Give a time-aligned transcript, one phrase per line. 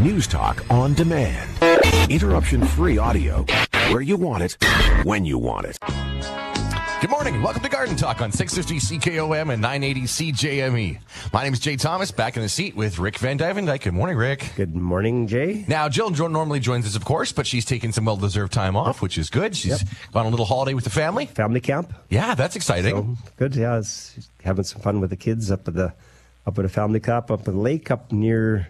[0.00, 1.50] News Talk on demand.
[2.10, 3.44] Interruption free audio
[3.90, 4.56] where you want it,
[5.04, 5.78] when you want it.
[7.02, 10.98] Good morning welcome to Garden Talk on 650 CKOM and 980 CJME.
[11.34, 13.82] My name is Jay Thomas, back in the seat with Rick Van Dyke.
[13.82, 14.52] Good morning, Rick.
[14.56, 15.66] Good morning, Jay.
[15.68, 19.18] Now, Jill normally joins us, of course, but she's taking some well-deserved time off, which
[19.18, 19.54] is good.
[19.54, 19.92] She's yep.
[20.14, 21.26] gone on a little holiday with the family.
[21.26, 21.92] Family camp.
[22.08, 22.94] Yeah, that's exciting.
[22.94, 23.54] So, good.
[23.54, 23.82] Yeah,
[24.44, 25.92] having some fun with the kids up at the
[26.46, 28.68] up at a family camp up at the lake up near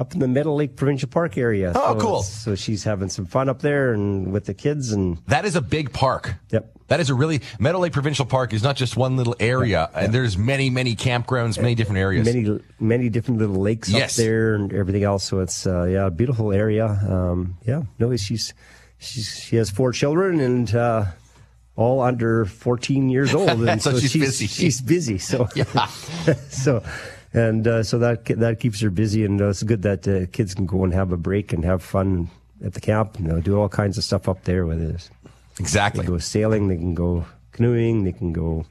[0.00, 1.72] up in the Meadow Lake Provincial Park area.
[1.74, 2.22] Oh, so cool.
[2.22, 5.60] So she's having some fun up there and with the kids and That is a
[5.60, 6.34] big park.
[6.50, 6.72] Yep.
[6.88, 10.00] That is a really Meadow Lake Provincial Park is not just one little area, yeah,
[10.00, 14.18] and there's many, many campgrounds, many different areas, many, many different little lakes yes.
[14.18, 15.22] up there and everything else.
[15.22, 16.86] So it's uh, yeah, a beautiful area.
[16.86, 18.54] Um, yeah, no, she's
[18.98, 21.04] she's she has four children and uh,
[21.76, 24.46] all under 14 years old, and so, so, she's, she's busy.
[24.48, 25.18] She's busy.
[25.18, 25.64] So yeah,
[26.48, 26.82] so
[27.32, 30.54] and uh, so that that keeps her busy, and uh, it's good that uh, kids
[30.54, 32.30] can go and have a break and have fun
[32.64, 33.18] at the camp.
[33.18, 35.10] You know, do all kinds of stuff up there with us.
[35.58, 36.00] Exactly.
[36.00, 38.64] They can go sailing, they can go canoeing, they can go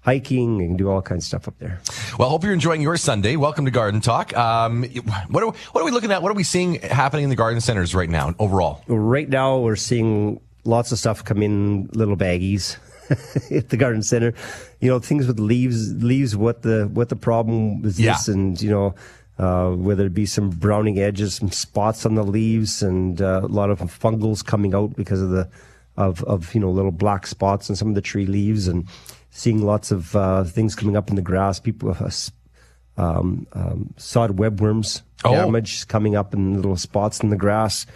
[0.00, 1.80] hiking, they can do all kinds of stuff up there.
[2.18, 3.36] Well, I hope you're enjoying your Sunday.
[3.36, 4.36] Welcome to Garden Talk.
[4.36, 4.82] Um,
[5.28, 6.22] what, are, what are we looking at?
[6.22, 8.82] What are we seeing happening in the garden centers right now, overall?
[8.88, 12.76] Right now, we're seeing lots of stuff come in little baggies.
[13.50, 14.32] at the garden center,
[14.82, 18.12] you know, things with leaves, leaves, what the, what the problem is yeah.
[18.12, 18.94] this and, you know,
[19.38, 23.46] uh, whether it be some browning edges, some spots on the leaves, and uh, a
[23.46, 25.48] lot of fungals coming out because of the
[25.96, 28.86] of of you know little black spots on some of the tree leaves, and
[29.30, 31.58] seeing lots of uh, things coming up in the grass.
[31.58, 32.30] People have
[32.96, 35.32] um, um, sod webworms oh.
[35.32, 37.86] damage coming up in little spots in the grass.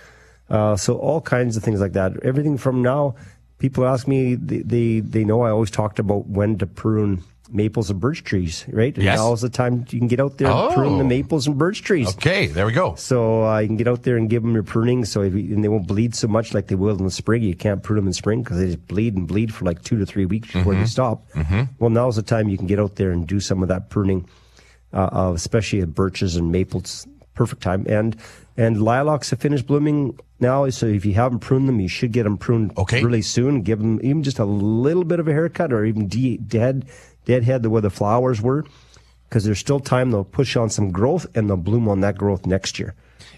[0.48, 2.12] Uh, so all kinds of things like that.
[2.23, 3.14] Everything from now,
[3.59, 4.35] people ask me.
[4.35, 8.65] They, they they know I always talked about when to prune maples and birch trees,
[8.69, 8.97] right?
[8.97, 9.19] Yes.
[9.19, 10.67] Now's the time you can get out there oh.
[10.67, 12.09] and prune the maples and birch trees.
[12.09, 12.95] Okay, there we go.
[12.97, 15.63] So uh, you can get out there and give them your pruning, so you, and
[15.63, 17.43] they won't bleed so much like they will in the spring.
[17.43, 19.98] You can't prune them in spring because they just bleed and bleed for like two
[19.98, 20.83] to three weeks before mm-hmm.
[20.83, 21.30] they stop.
[21.33, 21.63] Mm-hmm.
[21.79, 24.29] Well, now's the time you can get out there and do some of that pruning,
[24.92, 27.07] uh, of especially of birches and maples.
[27.36, 27.86] Perfect time.
[27.89, 28.17] And
[28.57, 30.69] and lilacs have finished blooming now.
[30.70, 33.05] So if you haven't pruned them, you should get them pruned okay.
[33.05, 33.63] really soon.
[33.63, 36.86] Give them even just a little bit of a haircut or even de- dead
[37.24, 38.64] deadhead the where the flowers were
[39.29, 42.47] because there's still time they'll push on some growth and they'll bloom on that growth
[42.47, 42.95] next year.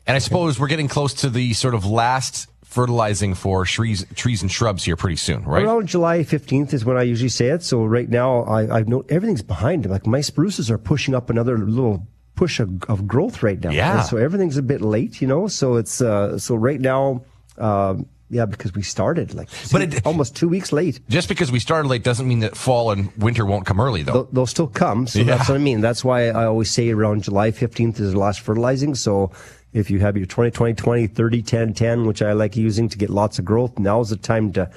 [0.06, 4.42] And I suppose we're getting close to the sort of last fertilizing for trees, trees
[4.42, 5.64] and shrubs here pretty soon, right?
[5.64, 7.62] Around July 15th is when I usually say it.
[7.62, 9.84] So right now I, I know everything's behind.
[9.84, 9.92] Them.
[9.92, 12.06] Like my spruces are pushing up another little
[12.38, 13.70] push of, of growth right now.
[13.70, 13.98] Yeah.
[13.98, 15.48] And so everything's a bit late, you know.
[15.48, 17.22] So it's uh, so right now.
[17.58, 21.00] Um, yeah, because we started like but it, almost two weeks late.
[21.08, 24.12] Just because we started late doesn't mean that fall and winter won't come early, though.
[24.12, 25.06] They'll, they'll still come.
[25.06, 25.24] So yeah.
[25.24, 25.80] that's what I mean.
[25.80, 28.94] That's why I always say around July 15th is the last fertilizing.
[28.94, 29.32] So
[29.72, 32.98] if you have your 20, 20, 20, 30, 10, 10, which I like using to
[32.98, 34.70] get lots of growth, now's the time to,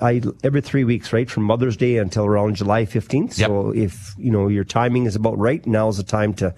[0.00, 1.30] I, every three weeks, right?
[1.30, 3.38] From Mother's Day until around July 15th.
[3.38, 3.48] Yep.
[3.48, 6.54] So if, you know, your timing is about right, now's the time to,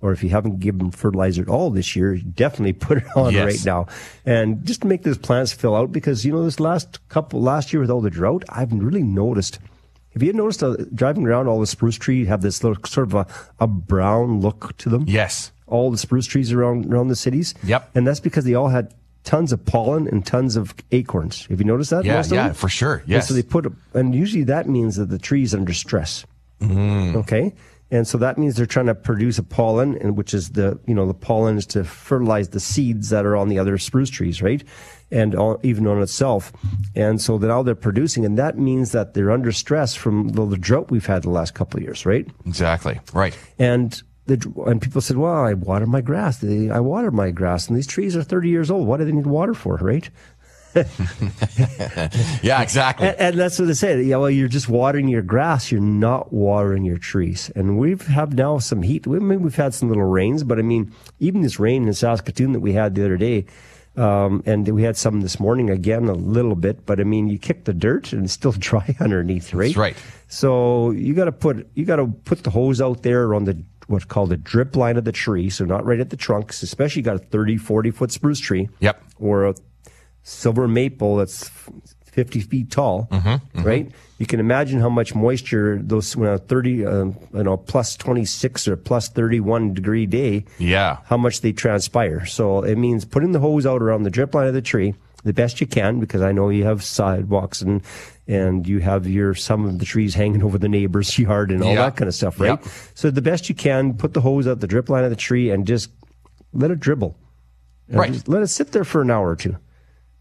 [0.00, 3.44] or if you haven't given fertilizer at all this year, definitely put it on yes.
[3.44, 3.86] right now.
[4.26, 7.72] And just to make those plants fill out because, you know, this last couple, last
[7.72, 9.58] year with all the drought, I've really noticed.
[10.14, 13.14] Have you noticed uh, driving around all the spruce trees have this little sort of
[13.14, 13.26] a,
[13.60, 15.04] a brown look to them?
[15.06, 15.52] Yes.
[15.68, 17.54] All the spruce trees around, around the cities?
[17.62, 17.90] Yep.
[17.94, 18.94] And that's because they all had
[19.28, 21.44] tons of pollen and tons of acorns.
[21.50, 22.06] Have you noticed that?
[22.06, 23.02] Yeah, yeah, for sure.
[23.06, 23.24] Yes.
[23.24, 26.24] And so they put, and usually that means that the tree's under stress.
[26.62, 27.14] Mm.
[27.14, 27.54] Okay.
[27.90, 30.94] And so that means they're trying to produce a pollen, and which is the, you
[30.94, 34.40] know, the pollen is to fertilize the seeds that are on the other spruce trees,
[34.40, 34.64] right?
[35.10, 36.50] And on, even on itself.
[36.94, 40.56] And so now they're producing, and that means that they're under stress from the, the
[40.56, 42.26] drought we've had the last couple of years, right?
[42.46, 42.98] Exactly.
[43.12, 43.36] Right.
[43.58, 46.42] And the, and people said, well, I water my grass.
[46.44, 48.86] I water my grass, and these trees are 30 years old.
[48.86, 50.08] What do they need water for, right?
[52.42, 53.08] yeah, exactly.
[53.08, 54.02] And, and, that's what they say.
[54.02, 55.72] Yeah, well, you're just watering your grass.
[55.72, 57.50] You're not watering your trees.
[57.56, 59.06] And we've have now some heat.
[59.06, 61.94] We, I mean, we've had some little rains, but I mean, even this rain in
[61.94, 63.46] Saskatoon that we had the other day,
[63.96, 66.86] um, and we had some this morning again, a little bit.
[66.86, 69.68] But I mean, you kick the dirt and it's still dry underneath, right?
[69.68, 69.96] That's right.
[70.28, 73.62] So you got to put you got to put the hose out there on the
[73.88, 77.00] what's called the drip line of the tree, so not right at the trunks, especially
[77.00, 78.68] you got a 30, 40 foot spruce tree.
[78.80, 79.02] Yep.
[79.18, 79.54] Or a
[80.22, 81.50] silver maple that's
[82.04, 83.62] 50 feet tall, mm-hmm, mm-hmm.
[83.62, 83.90] right?
[84.18, 88.68] You can imagine how much moisture those when a 30, uh, you know, plus 26
[88.68, 92.26] or plus 31 degree day, yeah, how much they transpire.
[92.26, 94.94] So it means putting the hose out around the drip line of the tree
[95.24, 97.82] the best you can because I know you have sidewalks and
[98.26, 101.70] and you have your some of the trees hanging over the neighbor's yard and all
[101.74, 101.86] yeah.
[101.86, 102.58] that kind of stuff, right?
[102.94, 105.50] So the best you can, put the hose out the drip line of the tree
[105.50, 105.90] and just
[106.52, 107.16] let it dribble
[107.90, 108.12] Right.
[108.12, 109.56] just let it sit there for an hour or two,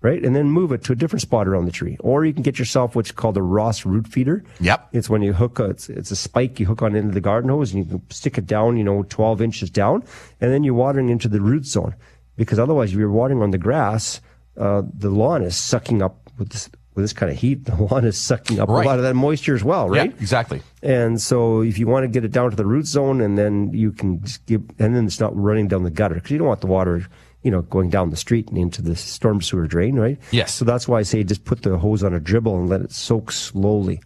[0.02, 0.24] right?
[0.24, 1.98] And then move it to a different spot around the tree.
[2.00, 4.44] Or you can get yourself what's called a Ross root feeder.
[4.62, 4.88] Yep.
[4.94, 7.50] It's when you hook a, it's, it's a spike you hook on into the garden
[7.50, 10.04] hose and you can stick it down, you know, 12 inches down,
[10.40, 11.94] and then you're watering into the root zone.
[12.38, 14.22] Because otherwise, if you're watering on the grass,
[14.58, 18.06] uh, the lawn is sucking up with this, with this kind of heat, the lawn
[18.06, 18.86] is sucking up Right.
[18.86, 20.12] a lot of that moisture as well, right?
[20.12, 20.62] Yeah, exactly.
[20.84, 23.72] And so if you want to get it down to the root zone and then
[23.74, 26.48] you can just give, and then it's not running down the gutter because you don't
[26.48, 27.06] want the water,
[27.44, 30.20] you know, going down the street and into the storm sewer drain, right?
[30.32, 30.54] Yes.
[30.56, 32.92] So that's why I say just put the hose on a dribble and let it
[32.92, 34.02] soak slowly.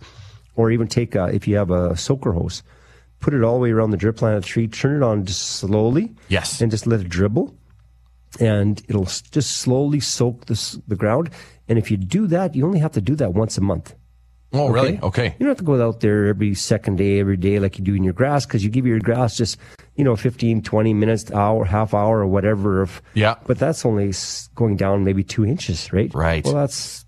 [0.58, 2.62] Or even take a, if you have a soaker hose,
[3.22, 5.26] put it all the way around the drip line of the tree, turn it on
[5.26, 6.12] just slowly.
[6.28, 6.60] Yes.
[6.62, 7.56] And just let it dribble
[8.40, 11.30] and it'll just slowly soak the, the ground.
[11.68, 13.96] And if you do that, you only have to do that once a month.
[14.54, 15.00] Oh, really?
[15.02, 15.28] Okay.
[15.40, 17.96] You don't have to go out there every second day, every day like you do
[17.96, 19.58] in your grass because you give your grass just,
[19.96, 22.82] you know, 15, 20 minutes, hour, half hour or whatever.
[22.82, 23.36] Of, Yeah.
[23.48, 24.12] But that's only
[24.56, 26.14] going down maybe two inches, right?
[26.14, 26.44] Right.
[26.44, 27.06] Well, that's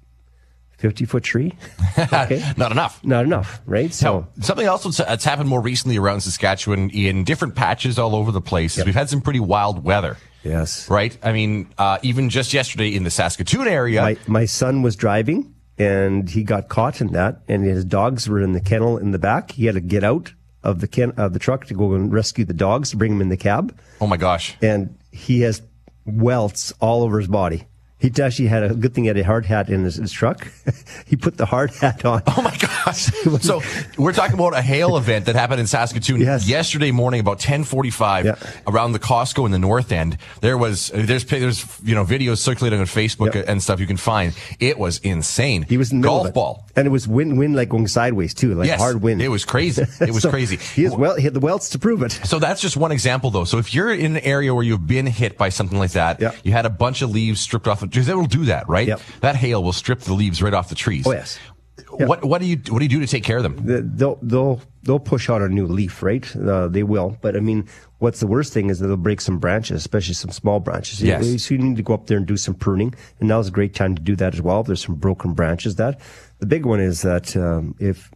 [0.77, 1.53] 50 foot tree.
[1.97, 2.41] okay.
[2.55, 3.03] Not enough.
[3.03, 3.93] Not enough, right?
[3.93, 8.15] So, Now, something else that's, that's happened more recently around Saskatchewan in different patches all
[8.15, 10.89] over the place is we've had some pretty wild weather, yes.
[10.89, 11.17] right?
[11.23, 14.01] I mean, uh, even just yesterday in the Saskatoon area.
[14.01, 18.41] My, my son was driving and he got caught in that and his dogs were
[18.41, 19.51] in the kennel in the back.
[19.51, 22.45] He had to get out of the ken, of the truck to go and rescue
[22.45, 23.77] the dogs to bring them in the cab.
[23.99, 24.55] oh my gosh.
[24.61, 25.61] and he has
[26.05, 27.65] welts all over his body.
[28.03, 30.45] He actually had a good thing he had a hard hat in his, his truck.
[31.07, 32.21] he put the hard hat on.
[32.27, 33.09] Oh my gosh.
[33.41, 33.61] So
[33.97, 36.47] we're talking about a hail event that happened in Saskatoon Yes.
[36.47, 38.35] yesterday morning about 1045 Yeah.
[38.67, 40.17] around the Costco in the north end.
[40.41, 43.45] There was, there's, there's, you know, videos circulating on Facebook Yep.
[43.47, 44.35] and stuff you can find.
[44.59, 45.63] It was insane.
[45.63, 46.67] He was in the golf ball.
[46.75, 48.79] and it was wind, wind like going sideways too, like Yes.
[48.81, 49.21] hard wind.
[49.21, 49.83] It was crazy.
[50.01, 50.57] It was So crazy.
[50.57, 52.11] He has well, he had the welts to prove it.
[52.25, 53.45] So that's just one example, though.
[53.45, 56.31] So if you're in an area where you've been hit by something like that, Yeah.
[56.43, 58.87] you had a bunch of leaves stripped off, because it will do that, right?
[58.87, 59.01] Yep.
[59.21, 61.05] That hail will strip the leaves right off the trees.
[61.07, 61.39] Oh yes.
[61.99, 62.05] Yeah.
[62.07, 63.55] What what do you what do you do to take care of them?
[63.65, 66.25] The- They'll they'll they'll push out a new leaf, right?
[66.35, 67.17] Uh, they will.
[67.21, 67.67] But I mean,
[67.99, 71.01] what's the worst thing is that they'll break some branches, especially some small branches.
[71.01, 71.43] You- Yes.
[71.43, 73.73] So you need to go up there and do some pruning, and now's a great
[73.75, 74.61] time to do that as well.
[74.61, 75.75] If there's some broken branches.
[75.75, 75.99] That
[76.39, 78.09] the big one is that um, if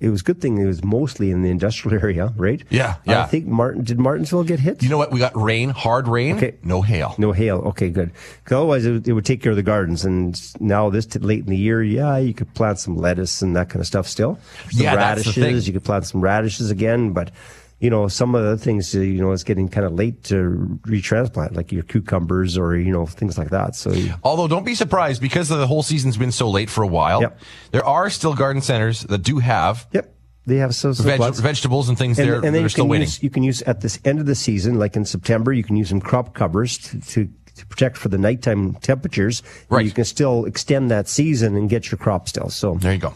[0.00, 2.62] it was a good thing it was mostly in the industrial area, right?
[2.68, 3.22] Yeah, yeah.
[3.22, 4.82] I think Martin did Martensville get hit?
[4.82, 5.12] You know what?
[5.12, 6.56] We got rain, hard rain, Okay.
[6.62, 7.14] no hail.
[7.16, 7.58] No hail.
[7.68, 8.10] Okay, good.
[8.44, 10.04] 'Cause otherwise, it would, it would take care of the gardens.
[10.04, 13.54] And now, this t- late in the year, yeah, you could plant some lettuce and
[13.56, 14.38] that kind of stuff still.
[14.70, 15.42] Some Yeah, that's the radishes.
[15.64, 15.72] thing.
[15.72, 17.12] You could plant some radishes again.
[17.12, 17.30] But,
[17.80, 20.78] you know, some of the things, uh, you know, it's getting kind of late to
[20.86, 23.74] retransplant, like your cucumbers or, you know, things like that.
[23.76, 26.86] So, you- Although don't be surprised because the whole season's been so late for a
[26.86, 27.20] while.
[27.20, 27.38] Yep.
[27.72, 30.10] There are still garden centers that do have yep.
[30.46, 33.06] They have so, so veg- vegetables and things there that then you still waiting.
[33.06, 35.74] use, you can use at this end of the season, like in September, you can
[35.74, 39.40] use some crop covers to, to, to protect for the nighttime temperatures.
[39.40, 39.86] And Right.
[39.86, 42.50] You can still extend that season and get your crop still.
[42.50, 43.14] So There you go.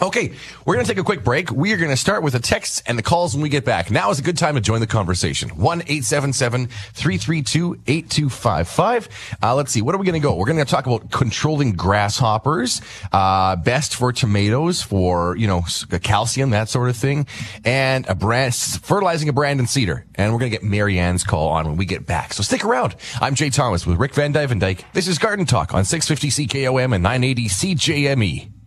[0.00, 0.32] Okay,
[0.64, 1.50] we're going to take a quick break.
[1.50, 3.90] We are going to start with the texts and the calls when we get back.
[3.90, 5.48] Now is a good time to join the conversation.
[5.48, 9.08] 1 877 332 8255.
[9.42, 10.36] Uh, Let's see, what are we going to go?
[10.36, 12.80] We're going to talk about controlling grasshoppers,
[13.10, 15.62] uh, best for tomatoes, for, you know,
[16.00, 17.26] calcium, that sort of thing,
[17.64, 20.06] and a brand, fertilizing a Brandon cedar.
[20.14, 22.34] And we're going to get Marianne's call on when we get back.
[22.34, 22.94] So stick around.
[23.20, 24.84] I'm Jay Thomas with Rick Van Dyke.
[24.92, 28.57] This is Garden Talk on 650 CKOM and 980 CJME.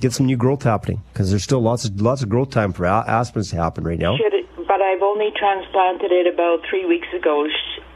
[0.02, 2.84] Get some new growth happening because there's still lots of lots of growth time for
[2.86, 4.16] aspens to happen right now.
[4.16, 7.46] Should it, but I've only transplanted it about three weeks ago.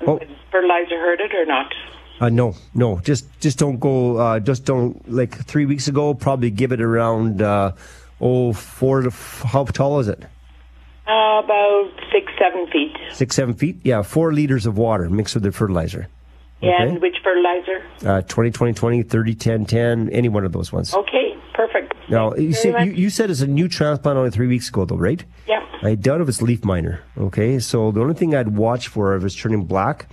[0.06, 0.12] Oh.
[0.12, 1.74] would Fertilizer hurt it or not?
[2.20, 4.18] Uh, no, no, just just don't go.
[4.18, 6.14] Uh, just don't like three weeks ago.
[6.14, 7.72] Probably give it around uh,
[8.20, 10.22] oh four to f- how tall is it?
[11.08, 12.96] Uh, about six, seven feet.
[13.14, 13.78] Six, seven feet.
[13.82, 16.06] Yeah, four liters of water mixed with the fertilizer.
[16.62, 16.98] And Okay.
[16.98, 17.84] which fertilizer?
[18.04, 20.94] Uh, 20, 20, 20, 30, 10, 10, any one of those ones.
[20.94, 21.92] Okay, perfect.
[22.08, 24.96] Now, you, said, you, you said it's a new transplant only three weeks ago, though,
[24.96, 25.24] right?
[25.48, 25.64] Yeah.
[25.82, 27.00] I doubt if it's leaf miner.
[27.18, 30.08] Okay, so the only thing I'd watch for if it's turning black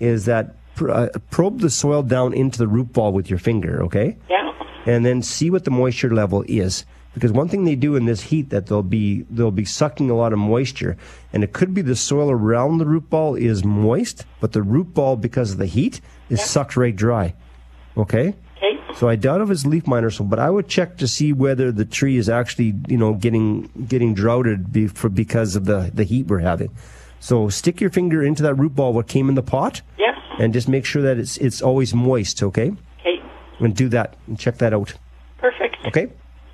[0.00, 3.82] is that pr- uh, probe the soil down into the root ball with your finger.
[3.84, 4.52] Okay, Yeah.
[4.86, 6.84] and then see what the moisture level is.
[7.14, 10.14] Because one thing they do in this heat that they'll be they'll be sucking a
[10.14, 10.96] lot of moisture,
[11.32, 14.92] and it could be the soil around the root ball is moist, but the root
[14.94, 17.34] ball because of the heat is sucked right dry.
[17.96, 18.34] Okay.
[18.98, 19.00] Okay.
[19.00, 21.70] So I doubt if it's leaf miner, so but I would check to see whether
[21.72, 26.04] the tree is actually, you know, getting getting droughted be, for, because of the the
[26.04, 26.70] heat we're having.
[27.20, 30.14] So stick your finger into that root ball what came in the pot, Yeah.
[30.38, 32.72] and just make sure that it's it's always moist, okay?
[33.00, 33.22] Okay.
[33.60, 34.94] And do that and check that out,
[35.38, 35.76] Perfect.
[35.86, 36.08] okay?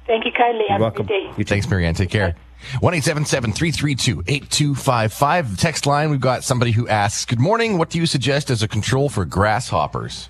[0.06, 0.64] Thank you kindly.
[0.68, 1.06] Have You're a good welcome.
[1.06, 1.30] day.
[1.38, 1.44] You.
[1.44, 1.94] Thanks, Marianne.
[1.94, 2.36] Take care.
[2.82, 5.58] 1-877-332-8255.
[5.58, 7.78] Text line, we've got somebody who asks, Good morning.
[7.78, 10.28] What do you suggest as a control for grasshoppers?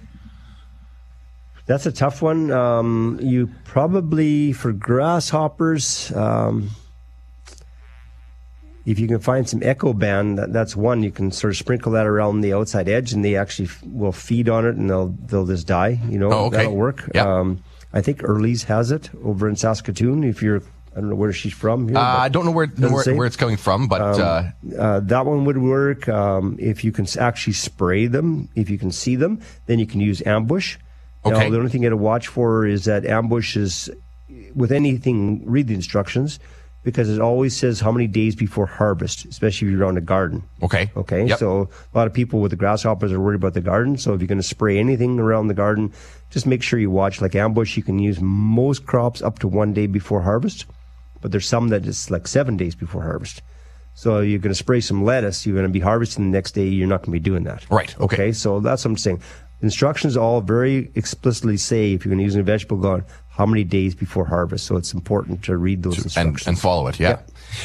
[1.67, 2.51] That's a tough one.
[2.51, 6.71] Um, you probably for grasshoppers, um,
[8.85, 11.03] if you can find some Eco Bran, that, that's one.
[11.03, 14.13] You can sort of sprinkle that around the outside edge, and they actually f- will
[14.13, 15.99] feed on it, and they'll they'll just die.
[16.11, 16.59] You know, Oh, okay.
[16.59, 17.11] that'll work.
[17.15, 17.27] Yeah.
[17.39, 20.23] Um, I think Early's has it over in Saskatoon.
[20.23, 20.61] If you're,
[20.95, 21.89] I don't know where she's from.
[21.89, 23.09] Here, Uh, I don't know where where.
[23.09, 26.07] Um, where it's coming from, but uh, Uh, that one would work.
[26.11, 30.01] Um, if you can actually spray them, if you can see them, then you can
[30.03, 30.77] use ambush.
[31.25, 31.45] Okay.
[31.45, 33.91] Now, the only thing you got to watch for is that ambush is,
[34.55, 36.39] with anything, read the instructions
[36.83, 40.43] because it always says how many days before harvest, especially if you're on a garden.
[40.63, 40.91] okay.
[40.97, 41.39] Okay, Yep.
[41.39, 43.97] so a lot of people with the grasshoppers are worried about the garden.
[43.97, 45.93] So if you're going to spray anything around the garden,
[46.29, 47.23] just make sure you watch.
[47.23, 50.67] Like ambush, you can use most crops up to one day before harvest,
[51.23, 53.41] but there's some that is like seven days before harvest.
[53.95, 56.67] So you're going to spray some lettuce, you're going to be harvesting the next day.
[56.67, 57.65] You're not going to be doing that.
[57.71, 58.33] Right, okay.
[58.33, 59.23] so that's what I'm saying.
[59.63, 63.65] Instructions all very explicitly say if you're going to use a vegetable garden, how many
[63.65, 64.67] days before harvest.
[64.67, 66.47] So it's important to read those instructions.
[66.47, 67.01] and follow it.
[67.01, 67.21] Yeah.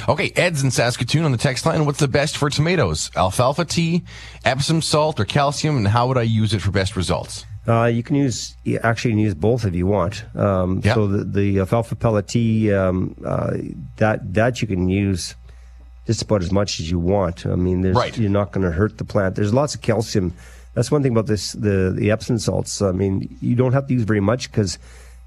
[0.08, 1.86] Okay, Ed's in Saskatoon on the text line.
[1.86, 3.12] What's the best for tomatoes?
[3.16, 4.04] Alfalfa tea,
[4.46, 5.78] Epsom salt, or calcium?
[5.78, 7.46] And how would I use it for best results?
[7.68, 10.24] Uh, you can use you actually you can use both if you want.
[10.36, 10.94] Um, Yeah.
[10.96, 13.58] So the, the alfalfa pellet tea um, uh,
[13.98, 15.36] that that you can use
[16.08, 17.46] just about as much as you want.
[17.46, 18.18] I mean, there's, Right.
[18.18, 19.36] you're not going to hurt the plant.
[19.36, 20.34] There's lots of calcium.
[20.74, 22.82] That's one thing about this the the Epsom salts.
[22.82, 24.78] I mean, you don't have to use very much because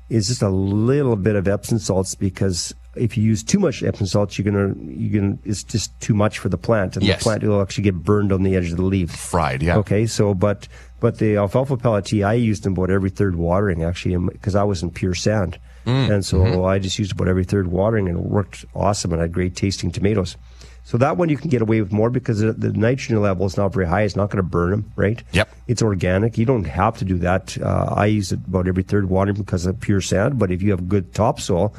[0.08, 4.06] it's just a little bit of Epsom salts because if you use too much Epsom
[4.06, 7.18] salts, you're gonna you're gonna it's just too much for the plant, and Yes.
[7.20, 9.10] the plant will actually get burned on the edge of the leaf.
[9.10, 9.78] Fried, yeah.
[9.78, 10.68] Okay, so but
[11.00, 14.82] but the alfalfa pellet tea I used about every third watering actually because I was
[14.82, 16.64] in pure sand, Mm, and so mm-hmm.
[16.64, 19.56] I just used about every third watering and it worked awesome and I had great
[19.56, 20.36] tasting tomatoes.
[20.84, 23.72] So that one you can get away with more because the, nitrogen level is not
[23.72, 24.02] very high.
[24.02, 25.22] It's not going to burn them, right?
[25.32, 25.48] Yep.
[25.68, 26.36] It's organic.
[26.36, 27.56] You don't have to do that.
[27.60, 30.38] Uh, I use it about every third watering because of pure sand.
[30.38, 31.74] But if you have good topsoil,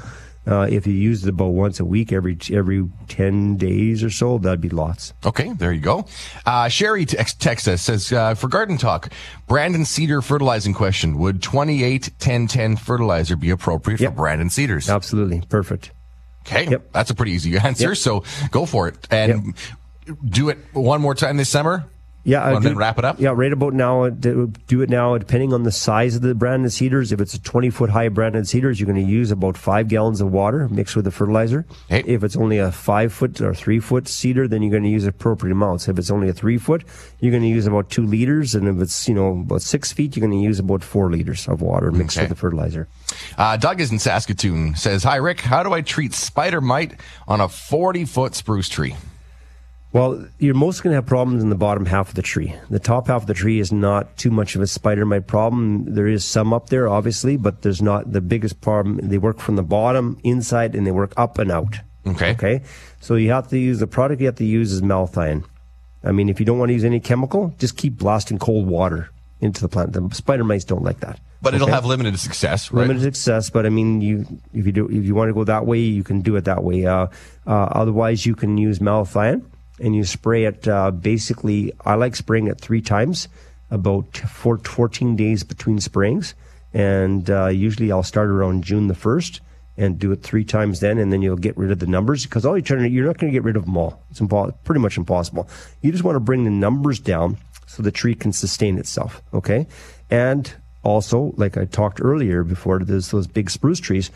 [0.48, 4.38] uh, if you use it about once a week, every every ten days or so,
[4.38, 5.14] that'd be lots.
[5.26, 6.06] Okay, there you go.
[6.46, 9.10] Uh, Sherry text, text us says uh, for garden talk,
[9.48, 14.12] Brandon Cedar fertilizing question: Would twenty eight ten ten fertilizer be appropriate Yep.
[14.12, 14.90] for Brandon Cedars?
[14.90, 15.92] Absolutely perfect.
[16.46, 16.92] Okay, Yep.
[16.92, 17.90] that's a pretty easy answer.
[17.90, 17.98] Yep.
[17.98, 19.54] So go for it and
[20.28, 21.86] do it one more time this summer.
[22.26, 23.20] Yeah, and I then wrap it up.
[23.20, 24.04] Yeah, right about now.
[24.04, 27.12] uh, Do do it now, depending on the size of the Brandon cedars.
[27.12, 30.22] If it's a 20 foot high Brandon cedars, you're going to use about five gallons
[30.22, 31.66] of water mixed with the fertilizer.
[31.90, 32.02] Hey.
[32.08, 35.06] If it's only a five foot or three foot cedar, then you're going to use
[35.06, 35.90] appropriate amounts.
[35.90, 36.86] If it's only a three foot,
[37.20, 38.56] you're going to use about two liters.
[38.56, 41.48] And if it's, you know, about six feet, you're going to use about four liters
[41.50, 42.24] of water mixed Okay.
[42.24, 42.88] with the fertilizer.
[43.38, 44.76] Uh, Doug is in Saskatoon.
[44.76, 46.94] Says, "Hi Rick, how do I treat spider mite
[47.28, 48.96] on a forty foot spruce tree?"
[49.94, 52.56] Well, you're most going to have problems in the bottom half of the tree.
[52.72, 55.86] The top half of the tree is not too much of a spider mite problem.
[55.94, 58.98] There is some up there, obviously, but there's not the biggest problem.
[59.08, 61.76] They work from the bottom, inside, and they work up and out.
[62.08, 62.32] Okay.
[62.32, 62.62] Okay.
[63.02, 65.46] So you have to use the product you have to use is malathion.
[66.04, 69.12] I mean, if you don't want to use any chemical, just keep blasting cold water
[69.42, 69.94] into the plant.
[69.94, 71.20] The spider mites don't like that.
[71.44, 72.88] But it'll have limited success, right?
[72.88, 73.50] limited success.
[73.50, 76.04] But I mean, you if you do if you want to go that way, you
[76.04, 76.86] can do it that way.
[76.86, 77.08] Uh,
[77.46, 79.44] uh, otherwise, you can use malathion
[79.80, 80.68] and you spray it.
[80.68, 83.28] Uh, basically, I like spraying it three times,
[83.70, 86.36] about four, 14 days between sprayings,
[86.74, 89.42] and uh, usually I'll start around June the first.
[89.76, 92.46] And do it three times then, and then you'll get rid of the numbers because
[92.46, 94.04] all you're trying to, you're not going to get rid of them all.
[94.12, 95.50] It's impo- pretty much impossible.
[95.82, 99.24] You just want to bring the numbers down so the tree can sustain itself.
[99.34, 99.66] Okay,
[100.12, 100.54] and
[100.84, 104.12] also, like I talked earlier before, there's those big spruce trees.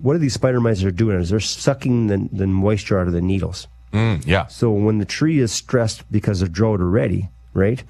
[0.00, 3.14] What are these spider mites are doing is they're sucking the, the moisture out of
[3.14, 3.66] the needles.
[3.96, 4.46] Mm, yeah.
[4.46, 7.82] So when the tree is stressed because of drought already, right?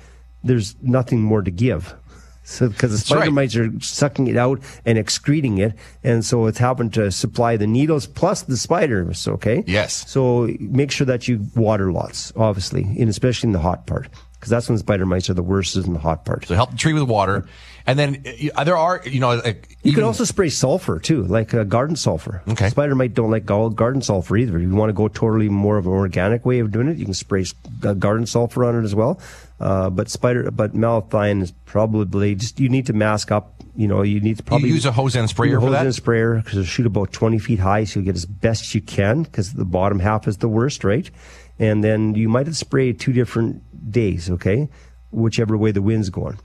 [0.46, 1.94] there's nothing more to give.
[2.48, 3.32] So because the spider right.
[3.32, 7.66] mites are sucking it out and excreting it, and so it's happened to supply the
[7.66, 9.26] needles plus the spiders.
[9.26, 9.64] Okay.
[9.66, 10.08] Yes.
[10.08, 14.48] So make sure that you water lots, obviously, and especially in the hot part, because
[14.48, 16.46] that's when spider mites are the worst is in the hot part.
[16.46, 17.48] So help the tree with water.
[17.88, 18.24] And then
[18.56, 21.62] uh, there are, you know, like, You even- can also spray sulfur too, like uh,
[21.62, 22.42] garden sulfur.
[22.48, 22.68] Okay.
[22.68, 24.56] Spider mite don't like garden sulfur either.
[24.56, 27.04] If you want to go totally more of an organic way of doing it, you
[27.04, 27.44] can spray
[27.84, 29.20] uh, garden sulfur on it as well.
[29.60, 33.52] Uh, but spider, but malathion is probably just you need to mask up.
[33.76, 35.72] You know, you need to probably use a hose and sprayer use a for hose
[35.74, 35.84] that?
[35.84, 38.80] end sprayer because it'll shoot about twenty feet high, so you get as best you
[38.80, 41.10] can because the bottom half is the worst, right?
[41.58, 43.62] And then you might have sprayed two different
[43.92, 44.68] days, okay,
[45.10, 46.38] whichever way the wind's going.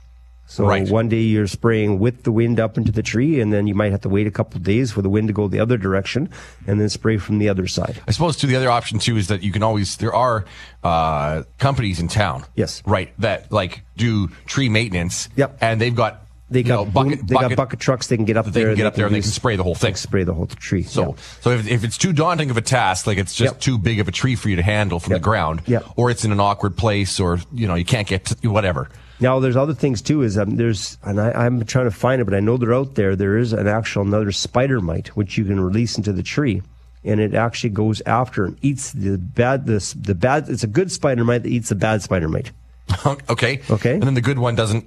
[0.52, 0.86] So Right.
[0.86, 3.90] one day you're spraying with the wind up into the tree, and then you might
[3.90, 6.28] have to wait a couple of days for the wind to go the other direction,
[6.66, 8.02] and then spray from the other side.
[8.06, 10.44] I suppose too the other option too is that you can always there are
[10.84, 12.82] uh, companies in town, Yes.
[12.84, 15.56] right, that like do tree maintenance, Yep.
[15.62, 16.18] and they've got
[16.50, 18.08] They you got know, bucket, boom- they bucket, got bucket trucks.
[18.08, 18.66] They can get up they there.
[18.68, 19.94] can get up there and they can spray the whole thing.
[19.94, 20.82] Spray the whole tree.
[20.82, 23.60] So, so if, if it's too daunting of a task, like it's just Yep.
[23.60, 25.20] too big of a tree for you to handle from Yep.
[25.20, 25.62] the ground,
[25.96, 28.90] or it's in an awkward place, or you know you can't get to, whatever.
[29.22, 30.22] Now there's other things too.
[30.22, 32.96] Is um, there's and I, I'm trying to find it, but I know they're out
[32.96, 33.16] there.
[33.16, 36.60] There is an actual another spider mite which you can release into the tree,
[37.04, 39.66] and it actually goes after and eats the bad.
[39.66, 40.48] This the bad.
[40.48, 42.50] It's a good spider mite that eats the bad spider mite.
[43.30, 43.94] okay, Okay.
[43.94, 44.84] and then the good one doesn't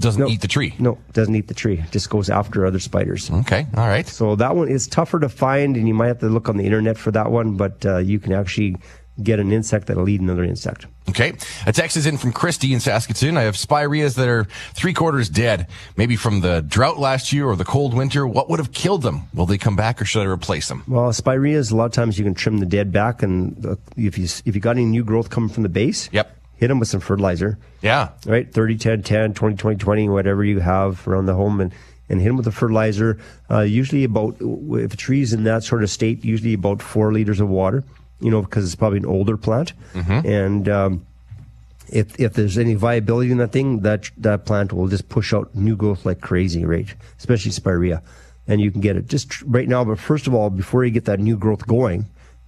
[0.00, 0.74] doesn't No, eat the tree.
[0.78, 1.78] No, doesn't eat the tree.
[1.78, 3.30] It just goes after other spiders.
[3.30, 4.06] Okay, all right.
[4.08, 6.64] So that one is tougher to find, and you might have to look on the
[6.64, 7.56] internet for that one.
[7.56, 8.76] But uh, you can actually
[9.22, 10.86] get an insect that'll eat another insect.
[11.08, 11.32] Okay.
[11.66, 13.36] A text is in from Christy in Saskatoon.
[13.36, 14.44] I have spireas that are
[14.74, 18.26] three quarters dead, maybe from the drought last year or the cold winter.
[18.26, 19.22] What would have killed them?
[19.34, 20.84] Will they come back or should I replace them?
[20.86, 24.18] Well, spireas, a lot of times you can trim the dead back, and uh, if
[24.18, 26.36] you if you got any new growth coming from the base, Yep.
[26.56, 27.58] hit them with some fertilizer.
[27.82, 28.10] Yeah.
[28.26, 28.52] right?
[28.52, 31.72] 30, 10, 10, 20, 20, 20, whatever you have around the home and,
[32.10, 33.18] and hit them with the fertilizer.
[33.50, 37.40] Uh, usually about, if a tree's in that sort of state, usually about four liters
[37.40, 37.82] of water,
[38.20, 39.72] you know, because it's probably an older plant.
[40.26, 41.06] And, um,
[41.90, 45.54] if, if there's any viability in that thing, that, that plant will just push out
[45.54, 46.92] new growth like crazy, right?
[47.18, 48.02] Especially spirea.
[48.46, 49.84] And you can get it just tr- right now.
[49.84, 52.04] But first of all, before you get that new growth going,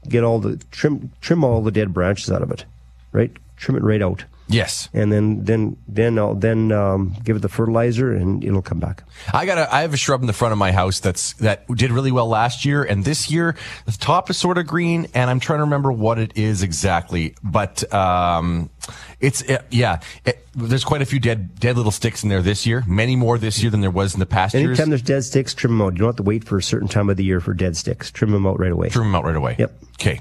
[0.09, 2.67] get all the, trim, trim all the dead branches out of it,
[3.13, 3.35] right?
[3.57, 4.89] Trim it right out Yes.
[4.93, 9.05] and then then then I'll then um, give it the fertilizer and it'll come back.
[9.33, 11.67] I got a, I have a shrub in the front of my house that's, that
[11.69, 12.83] did really well last year.
[12.83, 13.55] And this year,
[13.87, 17.35] the top is sort of green and I'm trying to remember what it is exactly.
[17.43, 18.71] But, um,
[19.21, 22.67] it's, uh, yeah, it, there's quite a few dead, dead little sticks in there this
[22.67, 22.83] year.
[22.87, 24.67] Many more this year than there was in the past years.
[24.67, 25.93] Anytime there's dead sticks, trim them out.
[25.93, 28.11] You don't have to wait for a certain time of the year for dead sticks.
[28.11, 28.89] Trim them out right away.
[28.89, 29.57] Trim them out right away.
[29.59, 29.83] Yep.
[29.95, 30.21] Okay.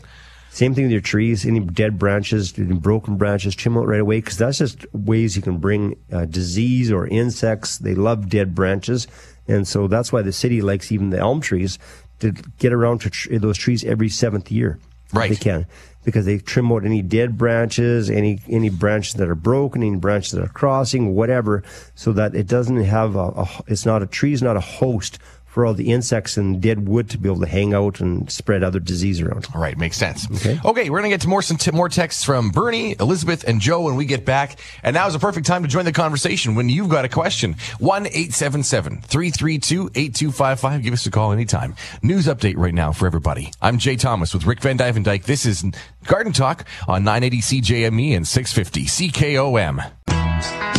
[0.50, 1.46] Same thing with your trees.
[1.46, 5.42] Any dead branches, any broken branches, trim out right away because that's just ways you
[5.42, 7.78] can bring uh, disease or insects.
[7.78, 9.08] They love dead branches,
[9.48, 11.78] and so that's why the city likes even the elm trees
[12.20, 14.80] to get around to tr- those trees every seventh year.
[15.14, 15.30] Right.
[15.30, 15.66] They can
[16.04, 20.32] because they trim out any dead branches, any any branches that are broken, any branches
[20.32, 21.64] that are crossing, whatever,
[21.96, 23.28] so that it doesn't have a.
[23.28, 26.88] a it's not a tree is not a host for all the insects and dead
[26.88, 29.48] wood to be able to hang out and spread other disease around.
[29.54, 30.30] All right, makes sense.
[30.32, 30.60] Okay.
[30.64, 33.82] Okay, we're gonna get to more some t- more texts from Bernie, Elizabeth, and Joe
[33.82, 34.60] when we get back.
[34.84, 37.56] And now is a perfect time to join the conversation when you've got a question.
[37.80, 40.84] One eight seven seven three three two eight two five five.
[40.84, 41.76] Give us a call anytime.
[42.04, 43.52] News update right now for everybody.
[43.62, 45.24] I'm Jay Thomas with Rick vanDuyvendyk.
[45.24, 45.66] This is
[46.06, 50.79] Garden Talk on 980 CJME and 650 CKOM.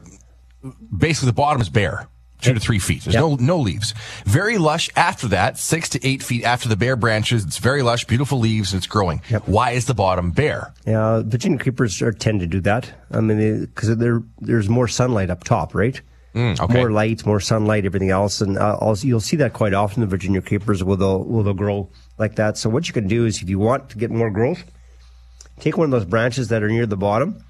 [0.98, 2.08] basically the bottom is bare.
[2.42, 3.02] Two to three feet.
[3.04, 3.22] There's Yep.
[3.22, 3.94] no no leaves.
[4.26, 7.44] Very lush after that, six to eight feet after the bare branches.
[7.46, 9.22] It's very lush, beautiful leaves, and it's growing.
[9.30, 9.48] Yep.
[9.48, 10.74] Why is the bottom bare?
[10.86, 12.92] Yeah, Virginia creepers are, tend to do that.
[13.10, 13.98] I mean, because
[14.42, 16.00] there's more sunlight up top, right?
[16.36, 16.74] Mm, okay.
[16.74, 20.02] More light, more sunlight, everything else, and uh, also, you'll see that quite often.
[20.02, 21.90] The Virginia creepers will they'll, will they'll grow
[22.20, 22.58] like that.
[22.58, 24.62] So what you can do is, if you want to get more growth,
[25.62, 27.44] take one of those branches that are near the bottom,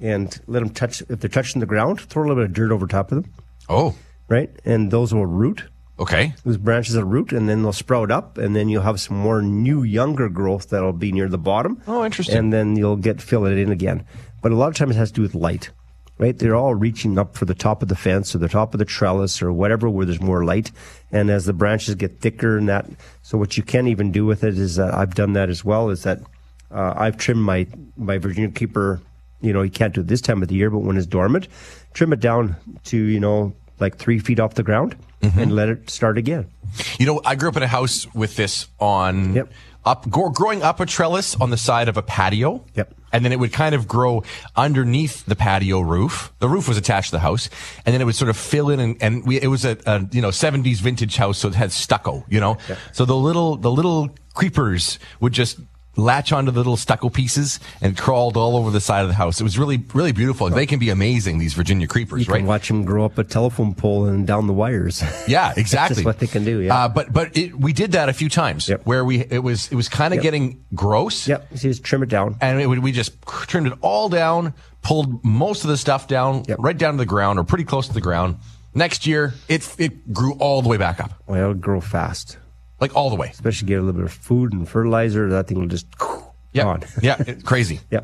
[0.00, 1.02] and let them touch.
[1.08, 3.32] If they're touching the ground, throw a little bit of dirt over top of them,
[3.68, 3.94] Oh,
[4.28, 4.50] right?
[4.64, 5.64] And those will root.
[5.98, 6.34] okay.
[6.44, 9.40] Those branches will root, and then they'll sprout up, and then you'll have some more
[9.42, 11.80] new, younger growth that'll be near the bottom.
[11.86, 12.36] Oh, interesting.
[12.36, 14.04] And then you'll get fill it in again.
[14.42, 15.70] But a lot of times it has to do with light.
[16.18, 16.38] right?
[16.38, 18.84] They're all reaching up for the top of the fence or the top of the
[18.84, 20.70] trellis or whatever where there's more light.
[21.10, 22.86] And as the branches get thicker and that,
[23.22, 25.90] so what you can even do with it is that I've done that as well.
[25.90, 26.20] Is that
[26.70, 29.00] uh, I've trimmed my my Virginia creeper.
[29.44, 31.48] You know, you can't do it this time of the year, but when it's dormant,
[31.92, 35.38] trim it down to you know like three feet off the ground mm-hmm.
[35.38, 36.46] and let it start again.
[36.98, 39.52] You know, I grew up in a house with this on Yep.
[39.84, 42.64] up gro- growing up a trellis on the side of a patio.
[42.74, 42.94] Yep.
[43.12, 44.24] And then it would kind of grow
[44.56, 46.32] underneath the patio roof.
[46.40, 47.48] The roof was attached to the house,
[47.86, 50.04] and then it would sort of fill in, and, and we, it was a, a
[50.10, 52.24] you know seventies vintage house, so it had stucco.
[52.28, 52.58] You know,
[52.92, 55.60] so the little the little creepers would just
[55.96, 59.40] latch onto the little stucco pieces and crawled all over the side of the house.
[59.40, 60.48] It was really really beautiful.
[60.50, 61.38] They can be amazing.
[61.38, 62.38] These Virginia creepers, You right?
[62.40, 65.02] can watch them grow up a telephone pole and down the wires.
[65.28, 65.96] Yeah, exactly.
[65.96, 66.60] That's what they can do.
[66.60, 66.74] Yeah.
[66.84, 68.82] Uh, but but it, we did that a few times Yep.
[68.84, 70.22] where we it was it was kind of Yep.
[70.22, 71.26] getting gross.
[71.28, 71.48] yep.
[71.54, 72.36] So just trim it down.
[72.40, 74.52] And it, we just trimmed it all down,
[74.82, 76.58] pulled most of the stuff down, Yep.
[76.60, 78.36] right down to the ground or pretty close to the ground.
[78.74, 82.38] Next year, it it grew all the way back up, Well, it'll grow fast.
[82.84, 83.28] Like all the way.
[83.28, 85.30] Especially get a little bit of food and fertilizer.
[85.30, 85.86] That thing will just
[86.52, 86.82] Yeah, gone.
[87.02, 87.80] yeah, crazy.
[87.90, 88.00] Yeah.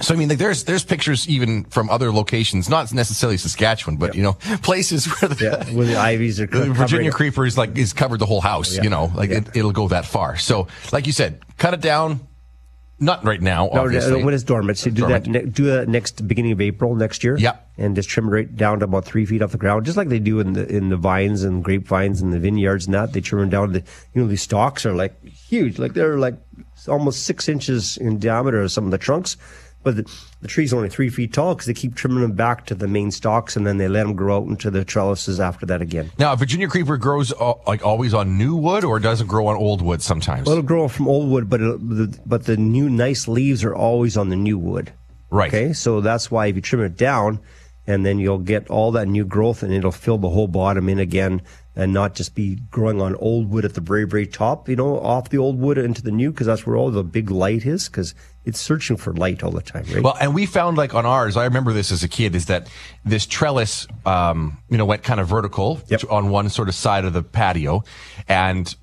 [0.00, 4.14] So I mean, like there's there's pictures even from other locations, not necessarily Saskatchewan, but
[4.14, 5.74] you know, places where the, Yeah.
[5.76, 8.76] Where the ivies are the Virginia creeper is like is covered the whole house.
[8.76, 8.84] Yeah.
[8.84, 10.36] You know, like it, it'll go that far.
[10.38, 12.20] So, like you said, cut it down.
[13.00, 14.18] Not right now, No, obviously.
[14.18, 14.76] no, when it's dormant.
[14.78, 15.24] So do Dormant.
[15.26, 15.30] that.
[15.30, 17.36] Ne- do that next beginning of April next year.
[17.38, 17.70] Yep.
[17.78, 20.08] And just trim it right down to about three feet off the ground, just like
[20.08, 23.12] they do in the in the vines and grapevines and the vineyards and that.
[23.12, 23.72] They trim them down.
[23.74, 23.78] To,
[24.14, 25.78] you know, these stalks are like huge.
[25.78, 26.34] Like they're like
[26.88, 28.66] almost six inches in diameter.
[28.68, 29.36] Some of the trunks,
[29.82, 30.10] but the,
[30.40, 33.10] the tree's only three feet tall because they keep trimming them back to the main
[33.10, 36.10] stalks and then they let them grow out into the trellises after that again.
[36.18, 39.46] now, a Virginia creeper grows uh, like always on new wood, or does it grow
[39.46, 40.46] on old wood sometimes?
[40.46, 43.74] Well, it'll grow from old wood, but it'll, the, but the new nice leaves are
[43.74, 44.92] always on the new wood.
[45.30, 45.48] Right.
[45.48, 47.40] Okay, so that's why if you trim it down,
[47.86, 50.98] and then you'll get all that new growth, and it'll fill the whole bottom in
[50.98, 51.42] again,
[51.78, 54.68] and not just be growing on old wood at the very very top.
[54.68, 57.30] You know, off the old wood into the new, because that's where all the big
[57.30, 58.14] light is, because
[58.44, 60.02] it's searching for light all the time, right?
[60.02, 62.68] Well, and we found like on ours, I remember this as a kid, is that
[63.04, 66.04] this trellis, um, you know, went kind of vertical Yep.
[66.10, 67.84] on one sort of side of the patio.
[68.26, 68.74] And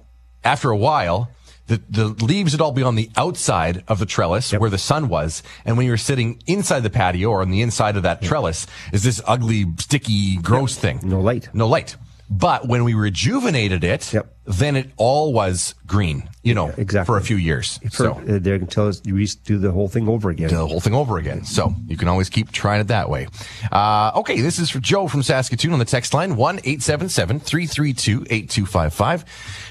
[0.43, 1.31] after a while,
[1.67, 5.09] the, the leaves would all be on the outside of the trellis where the sun
[5.09, 5.41] was.
[5.65, 8.67] And when you were sitting inside the patio or on the inside of that trellis
[8.93, 10.99] is this ugly, sticky, gross thing.
[11.03, 11.49] No light.
[11.55, 11.95] No light.
[12.29, 14.33] But when we rejuvenated it, Yep.
[14.45, 17.05] then it all was green, you know, exactly.
[17.05, 17.77] for a few years.
[17.83, 20.49] for, so uh, they're going to tell us you do the whole thing over again.
[20.49, 21.45] do the whole thing over again.
[21.45, 23.27] So you can always keep trying it that way.
[23.71, 29.23] Uh, okay, this is for Joe from Saskatoon on the text line, 1-877-332-8255.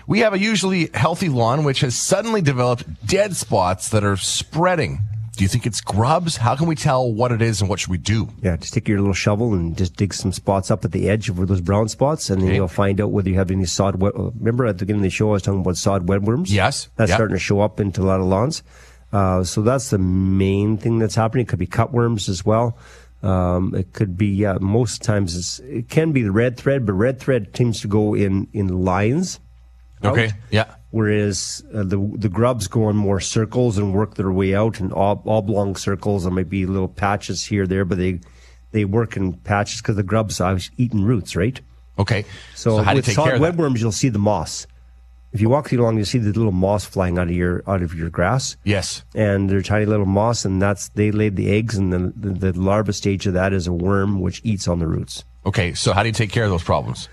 [0.07, 5.01] We have a usually healthy lawn which has suddenly developed dead spots that are spreading.
[5.37, 6.37] Do you think it's grubs?
[6.37, 8.29] How can we tell what it is and what should we do?
[8.43, 11.29] Yeah, just take your little shovel and just dig some spots up at the edge
[11.29, 12.57] of where those brown spots, and then Okay.
[12.57, 13.97] you'll find out whether you have any sod.
[14.01, 16.51] Wet, remember at the beginning of the show, I was talking about sod webworms.
[16.51, 16.89] Yes.
[16.97, 17.17] that's Yeah.
[17.17, 18.63] starting to show up into a lot of lawns.
[19.13, 21.43] Uh, so that's the main thing that's happening.
[21.43, 22.77] It could be cutworms as well.
[23.23, 26.93] Um, it could be yeah, most times it's, it can be the red thread, but
[26.93, 29.41] red thread tends to go in in lines.
[30.03, 30.33] out, Okay.
[30.51, 30.67] Yeah.
[30.95, 34.93] Whereas uh, the the grubs go in more circles and work their way out in
[34.93, 36.23] ob- oblong circles.
[36.23, 38.21] There might be little patches here there, but they
[38.71, 41.61] they work in patches because the grubs are eating roots, right?
[41.99, 42.25] Okay.
[42.55, 43.57] So, how do you with take solid care of that?
[43.57, 44.69] webworms, you'll see the moss.
[45.33, 47.83] If you walk through along, you'll see the little moss flying out of your out
[47.83, 48.57] of your grass.
[48.63, 49.03] Yes.
[49.17, 52.61] And they're tiny little moss, and that's they laid the eggs, and the, the the
[52.61, 55.25] larva stage of that is a worm which eats on the roots.
[55.45, 55.75] Okay.
[55.75, 57.09] So how do you take care of those problems?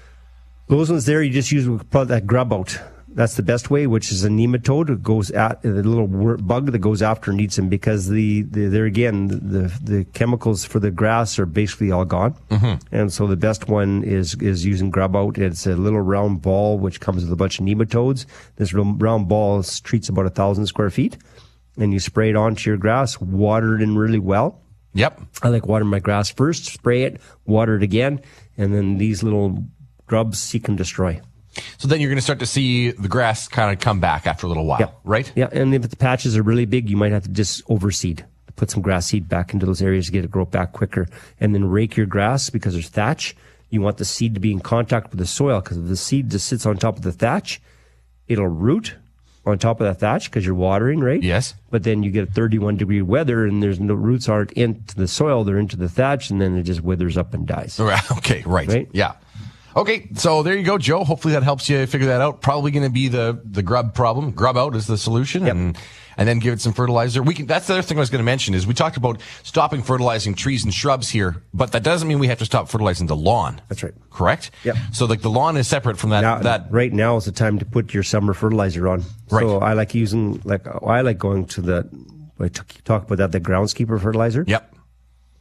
[0.67, 2.80] Those ones there, you just use that grub out.
[3.13, 4.89] That's the best way, which is a nematode.
[4.89, 8.67] It goes at the little bug that goes after and eats them because the, the
[8.67, 12.76] there again the the chemicals for the grass are basically all gone, mm-hmm.
[12.95, 15.38] and so the best one is is using grub out.
[15.38, 18.26] It's a little round ball which comes with a bunch of nematodes.
[18.56, 21.17] This ro- round ball treats about a thousand square feet,
[21.78, 24.62] and you spray it onto your grass, water it in really well.
[24.93, 25.21] Yep.
[25.41, 28.21] I like watering my grass first, spray it, water it again,
[28.58, 29.65] and then these little
[30.06, 31.21] grubs seek and destroy.
[31.78, 34.46] So then you're going to start to see the grass kind of come back after
[34.46, 34.90] a little while, Yeah.
[35.04, 35.32] right?
[35.36, 38.24] Yeah, and if the patches are really big, you might have to just overseed.
[38.56, 41.08] Put some grass seed back into those areas to get it grow back quicker.
[41.40, 43.36] And then rake your grass because there's thatch.
[43.70, 46.30] You want the seed to be in contact with the soil because if the seed
[46.30, 47.62] just sits on top of the thatch,
[48.28, 48.96] it'll root
[49.46, 51.24] on top of that thatch because you're watering, right?
[51.24, 51.56] Yes.
[51.72, 55.08] But then you get a 31 degree weather and there's no roots aren't into the
[55.08, 57.80] soil, they're into the thatch, and then it just withers up and dies.
[57.80, 58.68] Right, Okay, right.
[58.68, 58.88] Right?
[58.92, 59.14] Yeah.
[59.75, 61.03] Okay, so there you go, Joe.
[61.03, 62.41] Hopefully that helps you figure that out.
[62.41, 64.31] Probably going to be the the grub problem.
[64.31, 65.55] Grub out is the solution, Yep.
[65.55, 65.77] and
[66.17, 67.23] and then give it some fertilizer.
[67.23, 67.45] We can.
[67.45, 70.36] That's the other thing I was going to mention is we talked about stopping fertilizing
[70.36, 73.62] trees and shrubs here, but that doesn't mean we have to stop fertilizing the lawn.
[73.69, 73.93] That's right.
[74.10, 74.51] Correct.
[74.65, 74.75] Yep.
[74.91, 76.21] So like the lawn is separate from that.
[76.21, 79.03] Now, that right now is the time to put your summer fertilizer on.
[79.29, 79.41] Right.
[79.41, 81.89] So I like using like I like going to the
[82.39, 84.43] I talk about that the groundskeeper fertilizer.
[84.47, 84.75] Yep.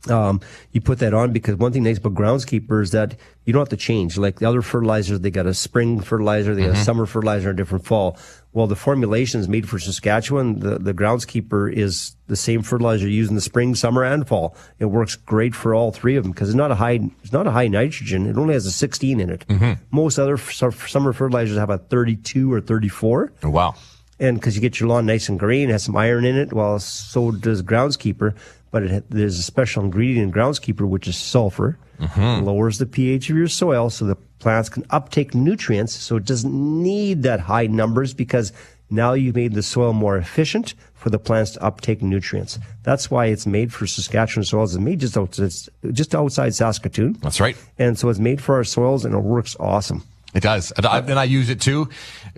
[0.08, 0.40] Um,
[0.72, 3.68] you put that on because one thing nice about groundskeeper is that you don't have
[3.68, 4.16] to change.
[4.16, 7.58] Like the other fertilizers, they got a spring fertilizer, they got a summer fertilizer, and
[7.58, 8.16] a different fall.
[8.54, 10.60] Well, the formulation is made for Saskatchewan.
[10.60, 14.56] The, the groundskeeper is the same fertilizer used in the spring, summer, and fall.
[14.78, 17.46] It works great for all three of them because it's not a high, it's not
[17.46, 18.26] a high nitrogen.
[18.26, 19.44] It only has a 16 in it.
[19.90, 20.52] Most other f-
[20.88, 23.74] summer fertilizers have a 32 or 34 Oh, wow.
[24.18, 26.52] and because you get your lawn nice and green, has some iron in it.
[26.54, 28.34] Well, so does groundskeeper,
[28.70, 32.44] but it, there's a special ingredient in groundskeeper which is sulfur, mm-hmm.
[32.44, 35.92] lowers the pH of your soil so the plants can uptake nutrients.
[35.92, 38.52] So it doesn't need that high numbers because
[38.90, 42.58] now you've made the soil more efficient for the plants to uptake nutrients.
[42.82, 44.74] That's why it's made for Saskatchewan soils.
[44.74, 45.52] It's made just outside,
[45.92, 47.14] just outside Saskatoon.
[47.22, 47.56] That's right.
[47.78, 50.02] And so it's made for our soils and it works awesome.
[50.32, 51.88] It does, and I, and I use it too.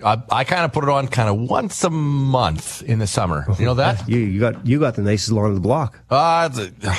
[0.02, 3.44] I, I kind of put it on kind of once a month in the summer.
[3.58, 4.08] You know that?
[4.08, 6.00] You, you got, you got the nicest lawn on the block.
[6.10, 6.48] Uh,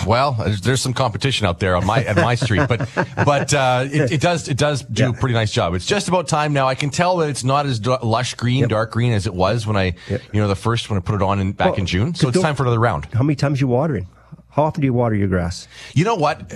[0.05, 4.11] well, there's, some competition out there on my at my street, but but uh, it,
[4.13, 5.73] it does it does do a pretty nice job.
[5.73, 6.67] It's just about time now.
[6.67, 9.65] I can tell that it's not as d- lush green, dark green as it was
[9.65, 10.21] when I Yep.
[10.33, 12.13] you know the first when I put it on in, back Well, in June.
[12.13, 13.05] So it's time for another round.
[13.13, 14.07] How many times you watering?
[14.49, 15.67] How often do you water your grass?
[15.95, 16.51] You know what?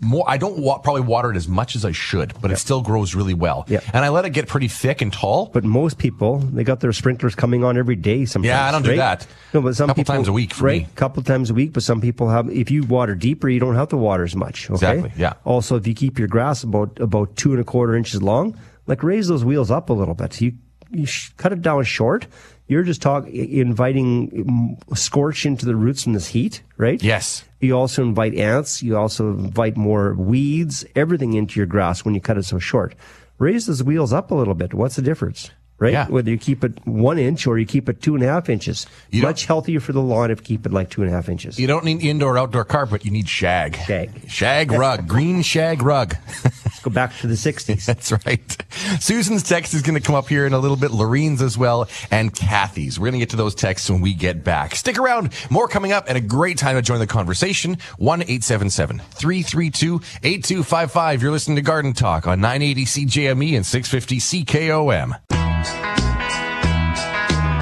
[0.00, 2.82] More, I don't wa- probably water it as much as I should, but it still
[2.82, 3.64] grows really well.
[3.68, 3.80] Yeah.
[3.92, 5.50] And I let it get pretty thick and tall.
[5.52, 8.24] But most people, they got their sprinklers coming on every day.
[8.24, 8.46] Sometimes.
[8.48, 9.26] Yeah, I don't do that.
[9.52, 10.82] No, but some Couple people, times a week for right?
[10.82, 10.88] me.
[10.94, 12.48] Couple times a week, but some people have.
[12.50, 14.70] If you water deeper, you don't have to water as much.
[14.70, 14.74] Okay?
[14.98, 15.32] Exactly, yeah.
[15.44, 18.56] Also, if you keep your grass about about two and a quarter inches long,
[18.86, 20.40] like raise those wheels up a little bit.
[20.40, 20.52] You
[20.90, 22.26] you sh- cut it down short.
[22.68, 27.02] You're just talking, inviting mm, scorch into the roots from this heat, right?
[27.02, 27.44] Yes.
[27.60, 28.82] You also invite ants.
[28.82, 32.94] You also invite more weeds, everything into your grass when you cut it so short.
[33.38, 34.74] Raise those wheels up a little bit.
[34.74, 35.50] What's the difference?
[35.78, 35.92] Right?
[35.92, 36.08] Yeah.
[36.08, 38.86] Whether you keep it one inch or you keep it two and a half inches.
[39.10, 41.28] You Much healthier for the lawn if you keep it like two and a half
[41.28, 41.58] inches.
[41.58, 43.04] You don't need indoor outdoor carpet.
[43.04, 43.76] You need shag.
[43.86, 44.28] Shag.
[44.28, 45.06] Shag rug.
[45.06, 46.16] Green shag rug.
[46.88, 47.84] Go back to the 60s.
[47.86, 48.56] That's right.
[48.98, 50.90] Susan's text is going to come up here in a little bit.
[50.90, 52.98] Lorene's as well, and Kathy's.
[52.98, 54.74] We're going to get to those texts when we get back.
[54.74, 55.34] Stick around.
[55.50, 57.76] More coming up, and a great time to join the conversation.
[57.98, 61.22] One eight seven seven three three two eight two five five.
[61.22, 66.07] You're listening to Garden Talk on nine eighty CJME and six fifty CKOM.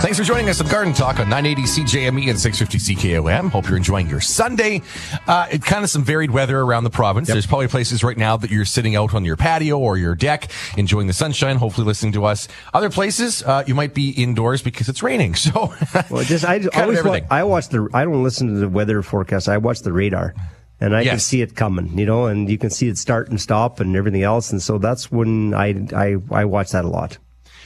[0.06, 3.50] Thanks for joining us on Garden Talk on 980 CJME and 650 CKOM.
[3.50, 4.82] Hope you're enjoying your Sunday.
[5.26, 7.26] Uh, it kind of some varied weather around the province.
[7.26, 10.48] There's probably places right now that you're sitting out on your patio or your deck,
[10.76, 12.46] enjoying the sunshine, hopefully listening to us.
[12.72, 15.34] Other places, uh, you might be indoors because it's raining.
[15.46, 15.74] So,
[16.08, 17.26] Well, just I always wa- everything.
[17.28, 19.48] I watch the I don't listen to the weather forecast.
[19.48, 20.36] I watch the radar,
[20.80, 21.98] and I can see it coming.
[21.98, 24.52] You know, and you can see it start and stop and everything else.
[24.52, 27.18] And so that's when I I I watch that a lot.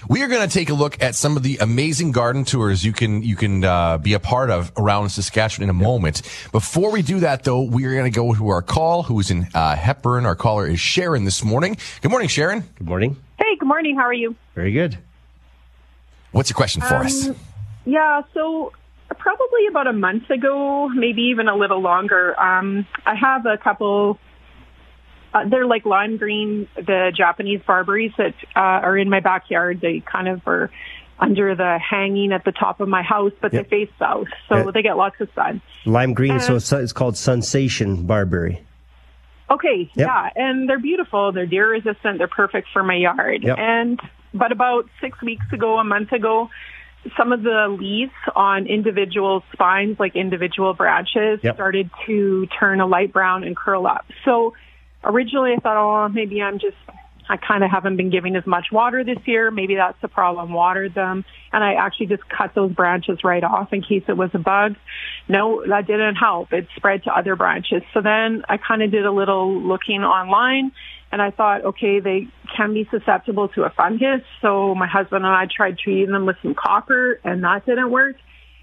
[0.09, 2.93] We are going to take a look at some of the amazing garden tours you
[2.93, 6.23] can you can uh, be a part of around Saskatchewan in a moment.
[6.53, 9.03] Before we do that, though, we are going to go to our call.
[9.05, 10.25] Who is in uh, Hepburn?
[10.27, 11.77] Our caller is Sharon this morning.
[12.01, 12.61] Good morning, Sharon.
[12.79, 13.17] Good morning.
[13.39, 13.97] Hey, good morning.
[13.97, 14.37] How are you?
[14.55, 14.99] Very good.
[16.33, 17.29] What's your question for us?
[17.29, 17.37] Um,
[17.85, 18.73] Yeah, so
[19.19, 24.19] probably about a month ago, maybe even a little longer, um, I have a couple.
[25.33, 29.81] Uh, they're like lime green, the Japanese barberries that uh, are in my backyard.
[29.81, 30.71] They kind of are
[31.21, 33.69] under the hanging at the top of my house, but Yep.
[33.69, 35.61] they face south, so they get lots of sun.
[35.85, 38.63] Lime green, so Uh, it's, it's called Sensation Barberry.
[39.51, 40.07] Okay, Yep.
[40.09, 41.33] yeah, and they're beautiful.
[41.33, 42.19] They're deer resistant.
[42.19, 43.43] They're perfect for my yard.
[43.43, 43.59] Yep.
[43.59, 44.01] And
[44.33, 46.49] but about six weeks ago, a month ago,
[47.17, 53.13] some of the leaves on individual spines, like individual branches, started to turn a light
[53.13, 54.07] brown and curl up.
[54.25, 54.55] So
[55.05, 56.77] originally, I thought, oh, maybe I'm just
[57.31, 59.53] I kind of haven't been giving as much water this year.
[59.53, 60.53] Maybe that's the problem.
[60.53, 64.31] Watered them, and I actually just cut those branches right off in case it was
[64.35, 64.75] a bug.
[65.29, 66.53] No, that didn't help.
[66.53, 67.83] It spread to other branches.
[67.95, 70.73] So then I kind of did a little looking online,
[71.13, 74.23] and I thought, okay, they can be susceptible to a fungus.
[74.43, 78.17] So my husband and I tried treating them with some copper, and that didn't work.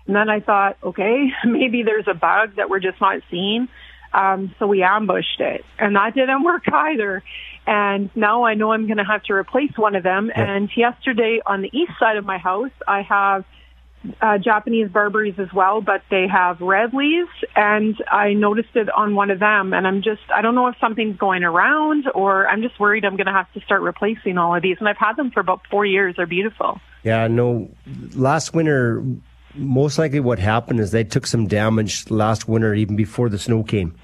[0.07, 3.69] And then I thought, okay, maybe there's a bug that we're just not seeing.
[4.17, 7.23] Um, so we ambushed it, and that didn't work either.
[7.67, 10.31] And now I know I'm going to have to replace one of them.
[10.33, 13.43] And yesterday on the east side of my house, I have
[14.21, 19.15] uh, Japanese barberries as well, but they have red leaves, and I noticed it on
[19.15, 22.61] one of them, and I'm just I don't know if something's going around, or I'm
[22.61, 25.15] just worried I'm going to have to start replacing all of these, and I've had
[25.15, 26.15] them for about four years.
[26.15, 26.79] They're beautiful.
[27.03, 27.69] Yeah, no.
[28.13, 29.03] Last winter,
[29.55, 33.63] most likely what happened is they took some damage last winter, even before the snow
[33.63, 33.95] came.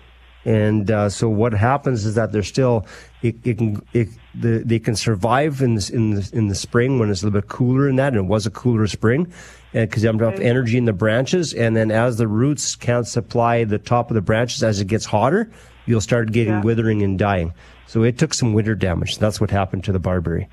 [0.45, 2.85] And uh, so what happens is that they're still
[3.21, 6.99] it, it can it, the, they can survive in this, in the in the spring
[6.99, 9.31] when it's a little bit cooler in that, and it was a cooler spring,
[9.73, 13.07] and because you have enough energy in the branches, and then as the roots can't
[13.07, 15.49] supply the top of the branches as it gets hotter,
[15.85, 16.61] you'll start getting Yeah.
[16.61, 17.53] withering and dying.
[17.87, 19.19] So it took some winter damage.
[19.19, 20.49] That's what happened to the barberry.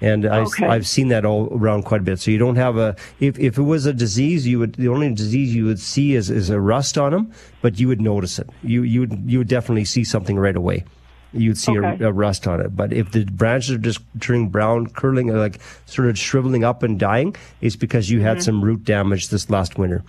[0.00, 0.64] And Okay.
[0.64, 2.20] I've, I've seen that all around quite a bit.
[2.20, 5.12] So you don't have a, if, if it was a disease, you would, the only
[5.12, 8.48] disease you would see is, is a rust on them, but you would notice it.
[8.62, 10.84] You, you would, you would definitely see something right away.
[11.32, 12.02] You'd see Okay.
[12.02, 12.74] a, a rust on it.
[12.74, 16.98] But if the branches are just turning brown, curling, like sort of shriveling up and
[16.98, 18.44] dying, it's because you had mm-hmm.
[18.44, 20.02] some root damage this last winter.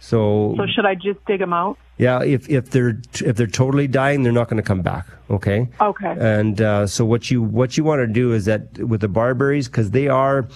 [0.00, 1.78] So, So should I just dig them out?
[1.98, 5.06] yeah, if, if they're, if they're totally dying, they're not going to come back.
[5.30, 5.68] Okay.
[5.80, 6.14] Okay.
[6.18, 9.68] And uh, so what you what you want to do is that with the barberries
[9.68, 10.48] because they are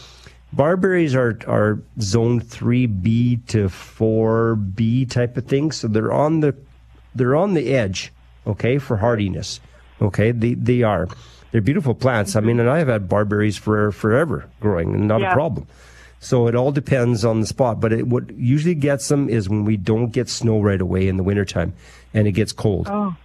[0.53, 5.73] barberries are are zone three B to four B type of thing.
[5.73, 6.55] So they're on the
[7.15, 8.13] they're on the edge.
[8.47, 9.61] Okay, for hardiness.
[10.01, 11.07] Okay, they they are.
[11.51, 12.35] They're beautiful plants.
[12.35, 15.67] I mean, and I have had barberries for forever growing, and not a problem.
[16.23, 17.81] So it all depends on the spot.
[17.81, 21.17] But it, what usually gets them is when we don't get snow right away in
[21.17, 21.75] the wintertime
[22.15, 22.87] and it gets cold.
[22.89, 23.17] Oh.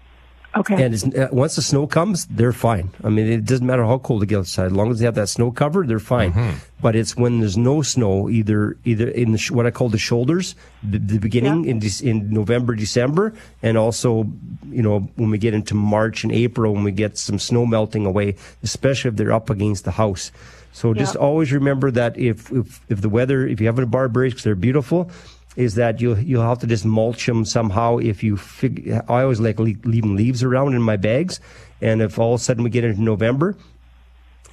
[0.56, 0.82] Okay.
[0.84, 2.90] And it's, uh, once the snow comes, they're fine.
[3.04, 4.66] I mean, it doesn't matter how cold it gets outside.
[4.68, 6.34] As long as they have that snow cover, they're fine.
[6.82, 10.56] But it's when there's no snow, either either in the what I call the shoulders,
[10.82, 11.72] the, the beginning Yeah.
[11.72, 14.26] in Dec- in November, December, and also
[14.72, 18.08] you know when we get into March and April, when we get some snow melting
[18.08, 20.32] away, especially if they're up against the house.
[20.78, 24.34] So just always remember that if if, if the weather, if you have a barberries,
[24.34, 25.10] because they're beautiful,
[25.56, 27.98] is that you'll you'll have to just mulch them somehow.
[27.98, 31.40] If you fig, I always like le- leaving leaves around in my bags,
[31.82, 33.58] and if all of a sudden we get into November,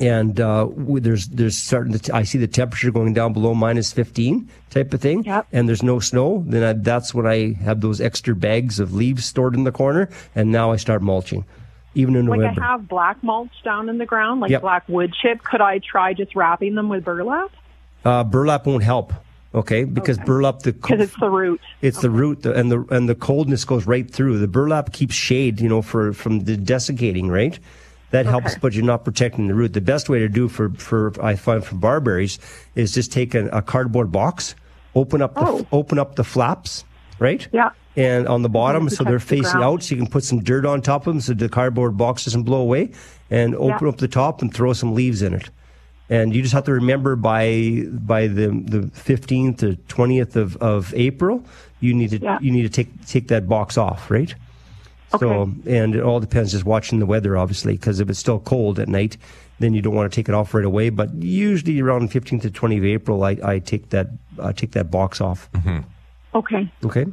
[0.00, 3.92] and uh, there's there's starting to t- I see the temperature going down below minus
[3.92, 5.46] 15 type of thing, Yep.
[5.52, 9.26] and there's no snow, then I, that's when I have those extra bags of leaves
[9.26, 11.44] stored in the corner, and now I start mulching,
[11.94, 12.46] even in November.
[12.48, 14.62] like I have black mulch down in the ground, like Yep.
[14.62, 15.42] black wood chip.
[15.42, 17.50] Could I try just wrapping them with burlap?
[18.04, 19.12] uh, burlap won't help.
[19.54, 21.60] Okay, because burlap the Because it's the root.
[21.80, 24.38] It's the root, and the and the coldness goes right through.
[24.38, 27.56] The burlap keeps shade, you know, for from the desiccating, right?
[28.10, 28.58] That helps, Okay.
[28.60, 29.72] but you're not protecting the root.
[29.72, 32.40] The best way to do for for I find for barberries
[32.74, 34.56] is just take a, a cardboard box,
[34.96, 35.66] open up the Oh.
[35.70, 36.84] open up the flaps,
[37.20, 37.46] right?
[37.52, 37.70] Yeah.
[37.96, 40.42] And on the bottom, so they're touch the facing out, so you can put some
[40.42, 42.90] dirt on top of them, so the cardboard box doesn't blow away,
[43.30, 43.88] and open Yeah.
[43.90, 45.48] up the top and throw some leaves in it.
[46.10, 50.92] And you just have to remember by by the the fifteenth to twentieth of, of
[50.94, 51.44] April,
[51.80, 52.38] you need to Yeah.
[52.42, 54.34] you need to take take that box off, right?
[55.14, 55.24] Okay.
[55.24, 58.78] So and it all depends just watching the weather, obviously, because if it's still cold
[58.80, 59.16] at night,
[59.60, 60.90] then you don't want to take it off right away.
[60.90, 64.08] But usually around fifteenth to twentieth of April, I, I take that
[64.42, 65.48] I take that box off.
[65.52, 65.88] Mm-hmm.
[66.34, 66.70] Okay.
[66.84, 67.06] Okay.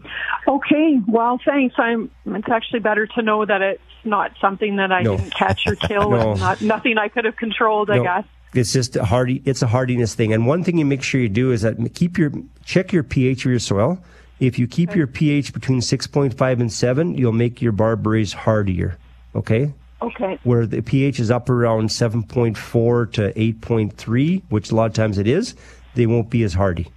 [0.47, 0.99] Okay.
[1.07, 1.75] Well, thanks.
[1.77, 2.09] I'm.
[2.25, 5.17] It's actually better to know that it's not something that I No.
[5.17, 6.31] didn't catch or kill, No.
[6.31, 7.89] and not nothing I could have controlled.
[7.91, 8.25] I guess.
[8.53, 9.41] It's just a hardy.
[9.45, 10.33] It's a hardiness thing.
[10.33, 12.31] And one thing you make sure you do is that keep your
[12.65, 13.99] check your pH of your soil.
[14.39, 18.33] If you keep your pH between six point five and seven, you'll make your barberries
[18.33, 18.97] hardier.
[19.35, 19.71] Okay.
[20.01, 20.39] Okay.
[20.43, 24.75] Where the pH is up around seven point four to eight point three, which a
[24.75, 25.53] lot of times it is,
[25.93, 26.87] they won't be as hardy.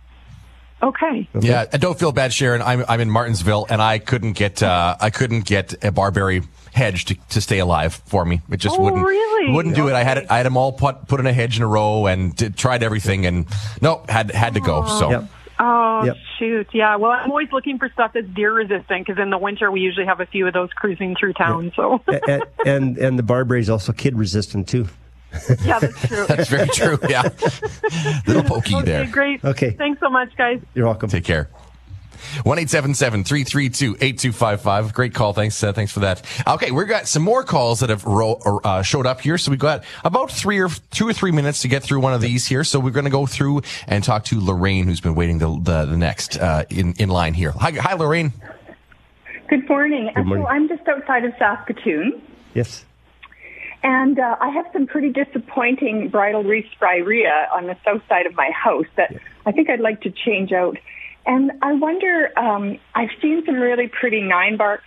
[0.82, 1.28] Okay.
[1.40, 2.60] Yeah, and don't feel bad, Sharon.
[2.60, 6.42] I'm I'm in Martensville, and I couldn't get uh, I couldn't get a barberry
[6.74, 8.40] hedge to, to stay alive for me.
[8.50, 9.52] It just Oh, wouldn't really?
[9.54, 9.94] wouldn't do it.
[9.94, 12.06] I had it I had them all put put in a hedge in a row
[12.06, 13.46] and did, tried everything, and
[13.80, 14.84] no, had had to go.
[14.84, 15.24] So Yep.
[15.60, 16.16] Oh Yep.
[16.38, 16.68] shoot!
[16.72, 16.96] Yeah.
[16.96, 20.04] Well, I'm always looking for stuff that's deer resistant because in the winter we usually
[20.06, 21.72] have a few of those cruising through town.
[21.76, 24.88] So and, and and the barberry is also kid resistant too.
[25.64, 26.26] yeah, that's true.
[26.26, 26.98] that's very true.
[27.08, 27.22] Yeah,
[28.26, 29.06] little pokey okay, there.
[29.06, 29.44] great.
[29.44, 29.70] Okay.
[29.70, 30.60] Thanks so much, guys.
[30.74, 31.10] You're welcome.
[31.10, 31.48] Take care.
[32.42, 34.94] One eight seven seven three three two eight two five five.
[34.94, 35.32] Great call.
[35.34, 35.62] Thanks.
[35.62, 36.22] Uh, thanks for that.
[36.46, 39.36] Okay, we've got some more calls that have ro- uh, showed up here.
[39.36, 42.20] So we've got about three or two or three minutes to get through one of
[42.22, 42.64] these here.
[42.64, 45.84] So we're going to go through and talk to Lorraine, who's been waiting the the,
[45.84, 47.52] the next uh, in in line here.
[47.52, 48.32] Hi, hi, Lorraine.
[49.48, 50.10] Good morning.
[50.14, 50.46] Good morning.
[50.46, 52.22] So I'm just outside of Saskatoon,
[52.54, 52.84] Yes.
[53.84, 58.34] And uh, I have some pretty disappointing bridal wreath spirea on the south side of
[58.34, 59.14] my house that
[59.46, 60.76] I think I'd like to change out.
[61.26, 64.82] And I wonder, um, I've seen some really pretty nine bark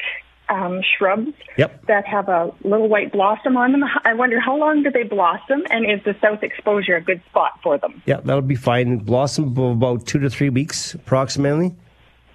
[0.49, 1.87] um, shrubs Yep.
[1.87, 3.83] that have a little white blossom on them.
[4.05, 7.59] I wonder how long do they blossom, and is the south exposure a good spot
[7.63, 8.01] for them?
[8.05, 8.97] Yeah, that'll be fine.
[8.97, 11.75] Blossom for about two to three weeks approximately,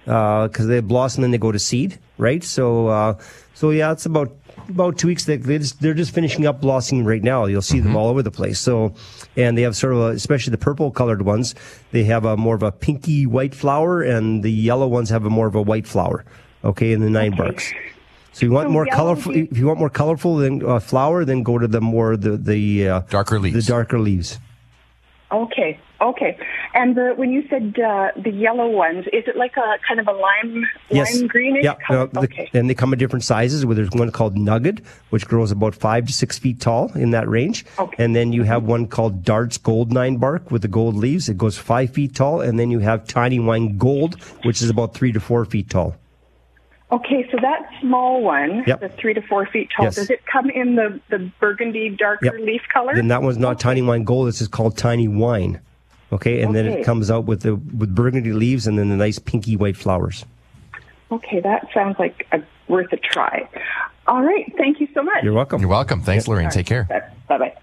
[0.05, 2.43] because they blossom and then they go to seed, right?
[2.43, 3.17] So, uh,
[3.53, 4.31] so yeah, it's about
[4.69, 5.25] about two weeks.
[5.25, 7.45] They, they just, they're just finishing up blossoming right now.
[7.45, 8.59] You'll see them all over the place.
[8.59, 8.93] So,
[9.35, 11.55] and they have sort of, a, especially the purple colored ones,
[11.91, 15.29] they have a more of a pinky white flower, and the yellow ones have a
[15.29, 16.25] more of a white flower.
[16.63, 17.71] Okay, in the nine barks.
[18.31, 19.35] So you want So more colorful.
[19.35, 22.37] you- If you want more colorful than uh, flower, then go to the more the
[22.37, 23.55] the uh, Darker leaves.
[23.65, 24.39] The darker leaves.
[25.31, 26.37] Okay, okay.
[26.73, 30.07] And the, when you said uh, the yellow ones, is it like a kind of
[30.07, 32.07] a lime lime greenish Yeah, color?
[32.07, 32.49] the- okay.
[32.53, 33.65] and they come in different sizes.
[33.65, 37.27] Where there's one called Nugget, which grows about five to six feet tall in that
[37.29, 37.65] range.
[37.79, 38.03] Okay.
[38.03, 41.29] And then you have one called Darts Gold Nine Bark with the gold leaves.
[41.29, 42.41] It goes five feet tall.
[42.41, 45.95] And then you have Tiny Wine Gold, which is about three to four feet tall.
[46.91, 48.79] Okay, so that small one, Yep.
[48.81, 49.95] the three to four feet tall, Yes.
[49.95, 52.45] does it come in the, the burgundy darker Yep.
[52.45, 52.93] leaf color?
[52.93, 54.27] Then that one's not Tiny Wine Gold.
[54.27, 55.59] This is called Tiny Wine.
[56.13, 59.17] Okay, and then it comes out with the with burgundy leaves and then the nice
[59.17, 60.25] pinky white flowers.
[61.11, 63.49] Okay, that sounds like a, worth a try.
[64.07, 65.23] All right, thank you so much.
[65.23, 65.59] You're welcome.
[65.59, 66.01] You're welcome.
[66.01, 66.49] Thanks, Lorraine.
[66.49, 66.85] Take care.
[67.27, 67.53] Bye bye.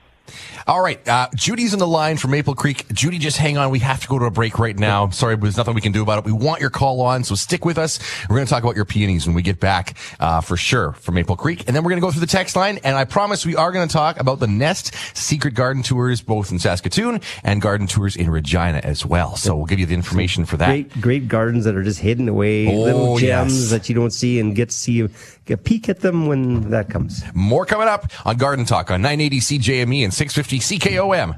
[0.66, 1.06] All right.
[1.08, 2.86] Uh, Judy's on the line from Maple Creek.
[2.92, 3.70] Judy, just hang on.
[3.70, 5.08] We have to go to a break right now.
[5.10, 6.24] Sorry, but there's nothing we can do about it.
[6.24, 7.98] We want your call on, so stick with us.
[8.28, 11.14] We're going to talk about your peonies when we get back, uh, for sure from
[11.16, 11.64] Maple Creek.
[11.66, 12.78] And then we're going to go through the text line.
[12.84, 16.50] And I promise we are going to talk about the Nest Secret Garden Tours, both
[16.52, 19.36] in Saskatoon and garden tours in Regina as well.
[19.36, 20.66] So we'll give you the information for that.
[20.68, 23.70] Great, great gardens that are just hidden away, Oh, little gems yes.
[23.70, 25.08] that you don't see, and get to see
[25.46, 27.22] get a peek at them when that comes.
[27.34, 31.34] More coming up on Garden Talk on 980 CJME and 650 CKOM.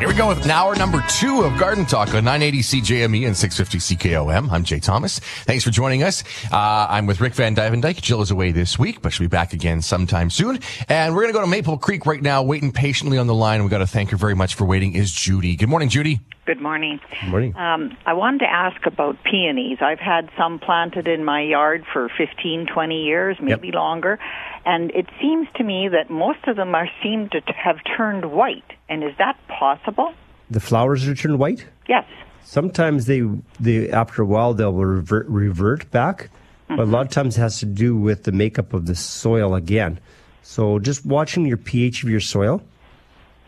[0.00, 3.94] Here we go with hour number two of Garden Talk on 980 CJME and 650
[3.94, 4.50] CKOM.
[4.50, 5.20] I'm Jay Thomas.
[5.20, 6.24] Thanks for joining us.
[6.50, 8.02] Uh, I'm with Rick vanDuyvendyk.
[8.02, 10.58] Jill is away this week, but she'll be back again sometime soon.
[10.88, 13.62] And we're going to go to Maple Creek right now, waiting patiently on the line.
[13.62, 15.54] We've got to thank her very much for waiting is Judy.
[15.54, 16.18] Good morning, Judy.
[16.44, 16.98] Good morning.
[17.20, 17.54] Good morning.
[17.54, 19.78] Um, I wanted to ask about peonies.
[19.80, 24.18] I've had some planted in my yard for 15, 20 years, maybe longer,
[24.64, 28.32] and it seems to me that most of them are seem to t- have turned
[28.32, 28.70] white.
[28.88, 30.14] And is that possible?
[30.50, 31.66] The flowers are turned white.
[31.88, 32.04] Yes.
[32.44, 33.22] Sometimes they,
[33.58, 36.30] they after a while they'll revert, revert back,
[36.68, 36.92] but a mm-hmm.
[36.92, 39.98] lot of times it has to do with the makeup of the soil again.
[40.42, 42.62] So just watching your pH of your soil,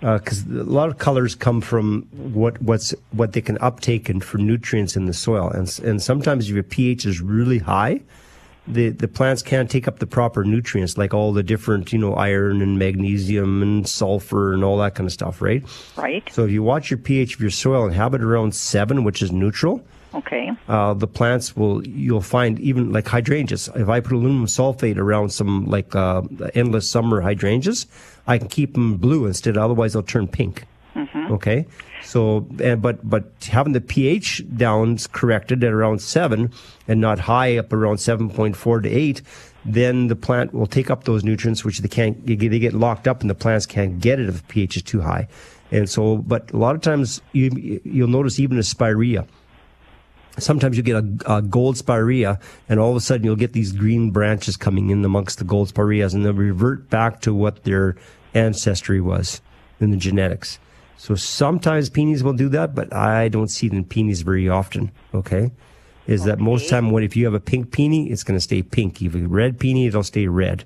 [0.03, 4.23] uh, because a lot of colors come from what what's what they can uptake and
[4.23, 8.01] for nutrients in the soil, and and sometimes if your pH is really high,
[8.67, 12.15] the the plants can't take up the proper nutrients like all the different you know
[12.15, 15.62] iron and magnesium and sulfur and all that kind of stuff, right?
[15.97, 16.23] Right.
[16.33, 19.21] So if you watch your pH of your soil and have it around seven, which
[19.23, 19.85] is neutral,
[20.15, 20.51] Okay.
[20.69, 23.69] uh, the plants will you'll find even like hydrangeas.
[23.75, 26.23] If I put aluminum sulfate around some like uh,
[26.55, 27.87] endless summer hydrangeas,
[28.27, 29.57] I can keep them blue instead.
[29.59, 30.65] Otherwise, they'll turn pink.
[30.95, 31.32] Mm-hmm.
[31.32, 31.66] Okay,
[32.03, 36.53] so and, but but having the pH down corrected at around seven
[36.86, 39.20] and not high up around seven point four to eight,
[39.64, 42.74] then the plant will take up those nutrients which they can't they get they get
[42.74, 45.26] locked up and the plants can't get it if the pH is too high.
[45.72, 49.26] And so, but a lot of times you you'll notice even a spirea
[50.38, 52.38] sometimes you get a, a gold spirea
[52.68, 55.68] and all of a sudden you'll get these green branches coming in amongst the gold
[55.68, 57.97] spireas and they'll revert back to what their
[58.34, 59.40] ancestry was
[59.80, 60.59] in the genetics.
[60.97, 64.92] So sometimes peonies will do that, but I don't see them peonies very often.
[65.12, 65.51] Okay.
[66.07, 68.62] Is that most time when if you have a pink peony, it's going to stay
[68.62, 68.97] pink.
[68.97, 70.64] If you have a red peony, it'll stay red.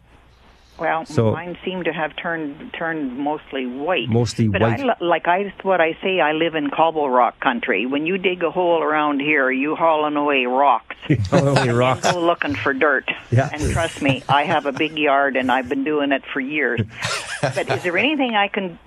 [0.78, 4.08] Well, So- mine seem to have turned turned mostly white.
[4.08, 4.80] Mostly but white.
[4.80, 7.84] I, like I, what I say, I live in cobble rock country.
[7.86, 10.94] When you dig a hole around here, you hauling away rocks.
[11.32, 12.12] Only rocks.
[12.12, 13.10] Go looking for dirt.
[13.32, 13.50] Yeah.
[13.52, 16.80] And trust me, I have a big yard and I've been doing it for years.
[17.42, 18.78] but is there anything I can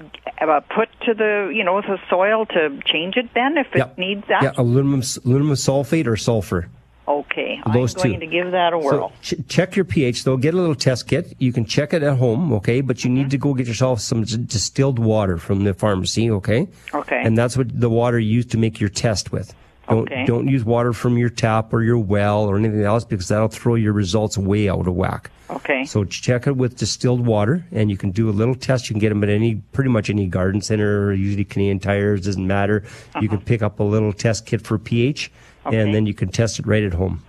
[0.41, 4.23] uh, put to the, you know, the soil to change it then if it needs
[4.27, 4.43] that?
[4.43, 6.69] Yeah, aluminum, aluminum sulfate or sulfur.
[7.07, 7.59] Okay.
[7.73, 8.25] Those I'm going two.
[8.25, 9.11] to give that a whirl.
[9.21, 10.37] So ch- check your pH though.
[10.37, 11.33] Get a little test kit.
[11.39, 12.81] You can check it at home, okay?
[12.81, 13.17] But you Mm-hmm.
[13.17, 16.67] need to go get yourself some d- distilled water from the pharmacy, okay?
[16.93, 17.21] Okay.
[17.23, 19.53] And that's what the water you use to make your test with.
[19.89, 20.25] Don't Okay.
[20.25, 23.75] don't use water from your tap or your well or anything else because that'll throw
[23.75, 25.31] your results way out of whack.
[25.52, 25.86] Okay.
[25.86, 28.89] So check it with distilled water, and you can do a little test.
[28.89, 31.14] You can get them at any, pretty much any garden center.
[31.14, 32.84] Usually Canadian Tires doesn't matter.
[33.22, 35.70] You can pick up a little test kit for pH, Uh-huh.
[35.70, 35.80] Okay.
[35.80, 37.24] and then you can test it right at home.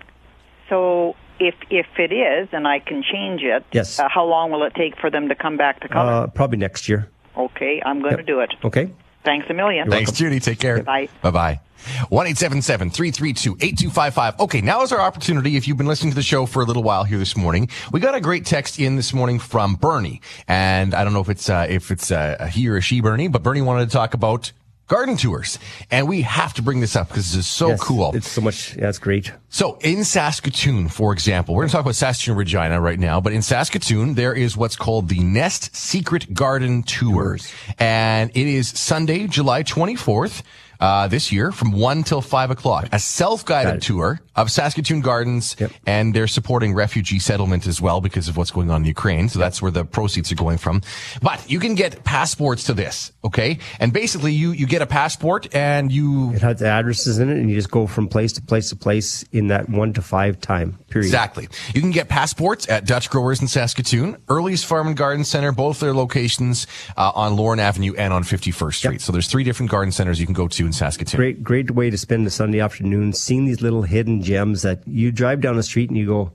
[0.69, 3.99] So if if it is and I can change it, Yes.
[3.99, 6.13] uh, how long will it take for them to come back to color?
[6.13, 7.09] Uh, probably next year.
[7.37, 8.53] okay, I'm going to do it.
[8.65, 8.91] Okay.
[9.25, 9.91] Thanks a million.
[9.91, 10.41] Thanks, Judy.
[10.41, 10.83] Take care.
[10.83, 11.09] Bye.
[11.23, 11.61] Bye bye.
[12.09, 14.41] 1 332 8255.
[14.41, 15.57] Okay, now is our opportunity.
[15.57, 18.01] If you've been listening to the show for a little while here this morning, we
[18.01, 20.21] got a great text in this morning from Bernie.
[20.47, 23.01] And I don't know if it's, uh, if it's uh, a he or a she,
[23.01, 24.53] Bernie, but Bernie wanted to talk about
[24.89, 25.59] garden tours.
[25.91, 28.15] And we have to bring this up because this is so Yes, cool.
[28.15, 28.77] It's so much.
[28.77, 29.33] Yeah, it's great.
[29.49, 33.33] So in Saskatoon, for example, we're going to talk about Saskatoon Regina right now, but
[33.33, 37.39] in Saskatoon, there is what's called the Nest Secret Garden Tour.
[37.79, 40.43] And it is Sunday, July 24th.
[40.81, 42.89] Uh, this year from 1 till 5 o'clock.
[42.91, 45.73] A self-guided tour of Saskatoon Gardens Yep.
[45.87, 49.29] and they're supporting refugee settlement as well because of what's going on in Ukraine.
[49.29, 50.83] So that's where the proceeds are going from.
[51.21, 53.59] But you can get passports to this, okay?
[53.81, 57.51] And basically you, you get a passport and you It has addresses in it, and
[57.51, 60.79] you just go from place to place to place in that one to five time
[60.89, 61.07] period.
[61.07, 61.49] Exactly.
[61.75, 65.81] You can get passports at Dutch Growers in Saskatoon, Early's Farm and Garden Center, both
[65.81, 66.67] their locations
[66.97, 69.01] uh, on Lorne Avenue and on 51st Street.
[69.01, 71.19] So there's three different garden centers you can go to in Saskatoon.
[71.19, 75.13] Great, great way to spend a Sunday afternoon seeing these little hidden gems that you
[75.13, 76.33] drive down the street and you go,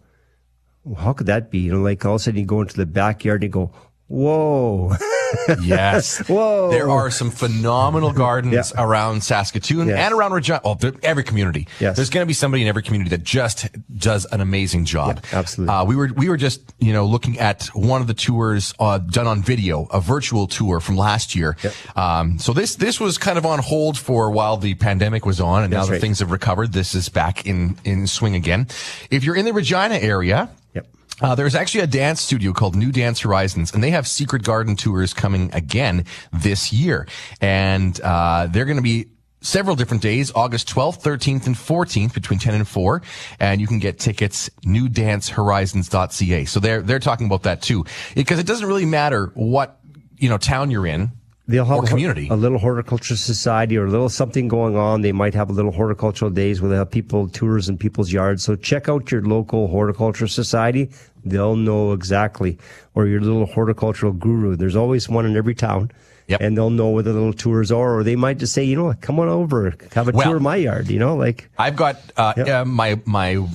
[0.84, 1.60] well, how could that be?
[1.60, 3.72] You know, like all of a sudden you go into the backyard and you go,
[4.08, 4.94] whoa.
[5.61, 6.19] Yes.
[6.28, 6.69] Whoa.
[6.69, 8.84] There are some phenomenal gardens Yeah.
[8.84, 9.97] around Saskatoon Yes.
[9.99, 10.61] and around Regina.
[10.63, 11.67] Well, every community.
[11.80, 11.95] Yes.
[11.95, 13.67] There's going to be somebody in every community that just
[13.97, 15.19] does an amazing job.
[15.32, 15.73] Yeah, absolutely.
[15.75, 18.97] Uh, we were we were just you know looking at one of the tours uh,
[18.99, 21.57] done on video, a virtual tour from last year.
[21.95, 25.63] Um, so this this was kind of on hold for while the pandemic was on,
[25.63, 26.01] and now that right.
[26.01, 28.67] things have recovered, this is back in in swing again.
[29.09, 30.49] If you're in the Regina area.
[31.22, 34.76] Uh, there's actually a dance studio called New Dance Horizons, and they have secret garden
[34.76, 37.07] tours coming again this year.
[37.41, 39.07] And uh, they're going to be
[39.41, 43.01] several different days, August 12th, 13th, and 14th between 10 and 4.
[43.39, 46.45] And you can get tickets, newdancehorizons.ca.
[46.45, 47.86] So they're, they're talking about that too.
[48.15, 49.80] Because it doesn't really matter what,
[50.18, 51.11] you know, town you're in
[51.48, 52.28] They'll have a, community.
[52.30, 55.02] a little horticulture society or a little something going on.
[55.02, 58.43] They might have a little horticultural days where they have people tours in people's yards.
[58.43, 60.89] So check out your local horticulture society.
[61.24, 62.58] They'll know exactly,
[62.95, 64.56] or your little horticultural guru.
[64.58, 65.91] There's always one in every town.
[66.28, 66.41] Yep.
[66.41, 68.93] And they'll know where the little tours are, or they might just say, you know,
[69.00, 70.89] come on over, have a Well- tour of my yard.
[70.89, 72.48] You know, like I've got uh, Yep.
[72.50, 73.48] uh, my my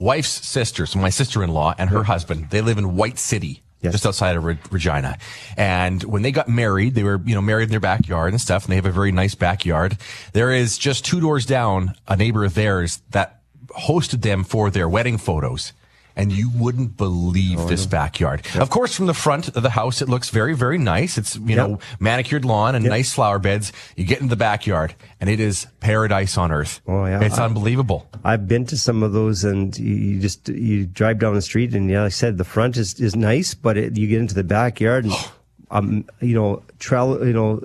[0.00, 2.48] wife's sister, so my sister-in-law and her husband.
[2.50, 3.94] They live in White City, Yes.
[3.94, 5.18] just outside of Re- Regina.
[5.56, 8.64] And when they got married, they were you know married in their backyard and stuff,
[8.64, 9.96] and they have a very nice backyard.
[10.32, 13.40] There is just two doors down a neighbor of theirs that
[13.78, 15.72] hosted them for their wedding photos.
[16.18, 18.46] And you wouldn't believe Oh, this backyard.
[18.54, 21.18] Of course, from the front of the house, it looks very, very nice.
[21.18, 23.70] It's, you know, manicured lawn and nice flower beds.
[23.96, 26.80] You get in the backyard and it is paradise on earth.
[26.86, 27.20] Oh, yeah.
[27.22, 28.08] It's I- unbelievable.
[28.24, 31.90] I've been to some of those, and you, just you drive down the street, and
[31.90, 34.42] yeah, like I said, the front is is nice, but it, you get into the
[34.42, 35.14] backyard, and
[35.70, 37.60] um, you know, trell, you know,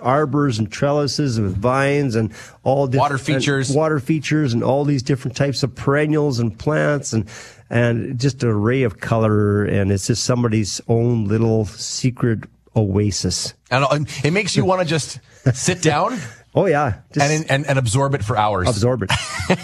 [0.00, 2.32] arbors and trellises with vines and
[2.64, 3.68] all different Water features.
[3.70, 7.28] and water features, and all these different types of perennials and plants, and
[7.72, 12.44] and just an array of color, and it's just somebody's own little secret
[12.76, 13.54] oasis.
[13.70, 15.18] And it makes you want to just
[15.52, 16.18] sit down
[16.54, 18.68] Oh yeah, just and, and, and absorb it for hours.
[18.68, 19.10] absorb it.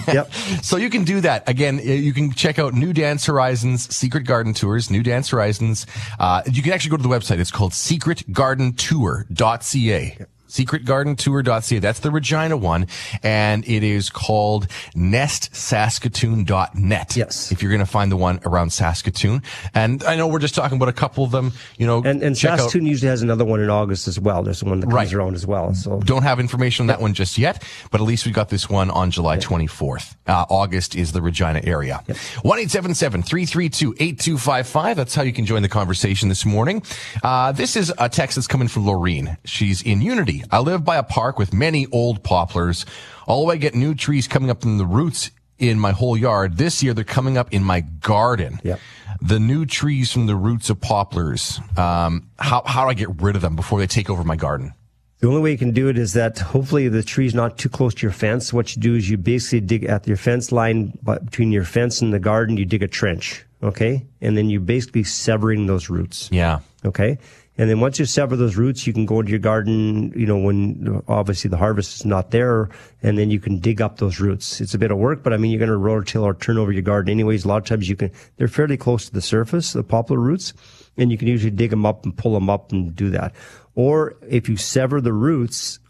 [0.08, 0.32] yep.
[0.62, 1.46] So you can do that.
[1.46, 5.84] Again, you can check out New Dance Horizons Secret Garden Tours, New Dance Horizons.
[6.18, 7.40] Uh, you can actually go to the website.
[7.40, 10.18] It's called secretgardentour.ca.
[10.48, 11.78] Secretgardentour.ca.
[11.78, 12.86] That's the Regina one.
[13.22, 17.16] And it is called nestsaskatoon.net.
[17.16, 17.52] Yes.
[17.52, 19.42] If you're going to find the one around Saskatoon.
[19.74, 22.36] And I know we're just talking about a couple of them, you know, And and
[22.36, 24.42] check out- Saskatoon usually has another one in August as well.
[24.42, 25.12] There's one that comes Right.
[25.12, 25.74] around as well.
[25.74, 28.68] So Don't have information on that one just yet, but at least we got this
[28.68, 30.16] one on July 24th.
[30.26, 32.02] Uh, August is the Regina area.
[32.42, 34.96] One eight seven seven three three two eight two five five.
[34.96, 36.82] That's how you can join the conversation this morning.
[37.22, 39.36] Uh, this is a text that's coming from Laureen.
[39.44, 40.37] She's in Unity.
[40.50, 42.86] I live by a park with many old poplars.
[43.26, 46.82] Although I get new trees coming up from the roots in my whole yard, this
[46.82, 48.60] year they're coming up in my garden.
[48.62, 48.80] Yep.
[49.20, 51.60] The new trees from the roots of poplars.
[51.76, 54.72] Um, how, how do I get rid of them before they take over my garden?
[55.20, 57.92] The only way you can do it is that hopefully the tree's not too close
[57.94, 58.52] to your fence.
[58.52, 62.12] What you do is you basically dig at your fence line between your fence and
[62.12, 63.44] the garden, you dig a trench.
[63.60, 64.06] Okay.
[64.20, 66.28] And then you're basically severing those roots.
[66.30, 66.60] Yeah.
[66.84, 67.18] Okay.
[67.58, 70.38] And then once you sever those roots, you can go into your garden, you know,
[70.38, 72.68] when obviously the harvest is not there,
[73.02, 74.60] and then you can dig up those roots.
[74.60, 76.70] It's a bit of work, but I mean, you're going to rototill or turn over
[76.70, 77.44] your garden anyways.
[77.44, 80.54] A lot of times you can, they're fairly close to the surface, the poplar roots,
[80.96, 83.34] and you can usually dig them up and pull them up and do that.
[83.74, 85.80] Or if you sever the roots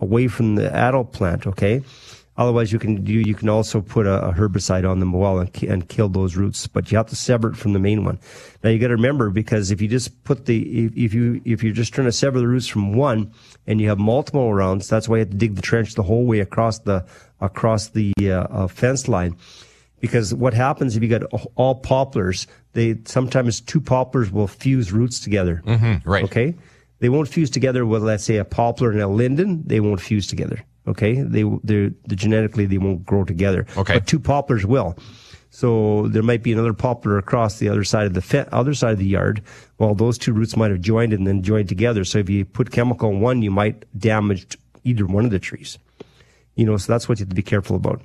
[0.00, 1.82] away from the adult plant, okay,
[2.38, 5.62] Otherwise, you can you, you can also put a, a herbicide on them well and,
[5.64, 8.18] and kill those roots, but you have to sever it from the main one.
[8.62, 11.64] Now you got to remember because if you just put the if, if you if
[11.64, 13.32] you're just trying to sever the roots from one
[13.66, 16.26] and you have multiple rounds, that's why you have to dig the trench the whole
[16.26, 17.04] way across the
[17.40, 19.36] across the uh, uh, fence line.
[19.98, 21.24] Because what happens if you got
[21.56, 22.46] all poplars?
[22.72, 25.60] They sometimes two poplars will fuse roots together.
[25.66, 26.22] Mm-hmm, right.
[26.22, 26.54] Okay.
[27.00, 29.62] They won't fuse together with, let's say, a poplar and a linden.
[29.64, 30.64] They won't fuse together.
[30.88, 31.22] Okay.
[31.22, 33.66] They, they're, they genetically, they won't grow together.
[33.76, 33.94] Okay.
[33.94, 34.96] But two poplars will.
[35.50, 38.92] So there might be another poplar across the other side of the fe- other side
[38.92, 39.42] of the yard.
[39.78, 42.04] Well, those two roots might have joined and then joined together.
[42.04, 45.78] So if you put chemical on one, you might damage either one of the trees.
[46.54, 48.02] You know, so that's what you have to be careful about.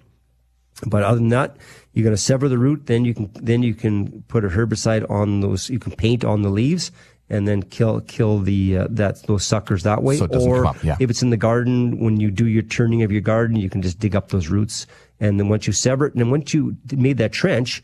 [0.85, 1.57] But other than that,
[1.93, 2.87] you're going to sever the root.
[2.87, 5.69] Then you can then you can put a herbicide on those.
[5.69, 6.91] You can paint on the leaves
[7.29, 10.17] and then kill kill the uh, that those suckers that way.
[10.17, 10.97] So or up, yeah.
[10.99, 13.81] if it's in the garden, when you do your turning of your garden, you can
[13.81, 14.85] just dig up those roots.
[15.19, 17.81] And then once you sever it, and then once you made that trench,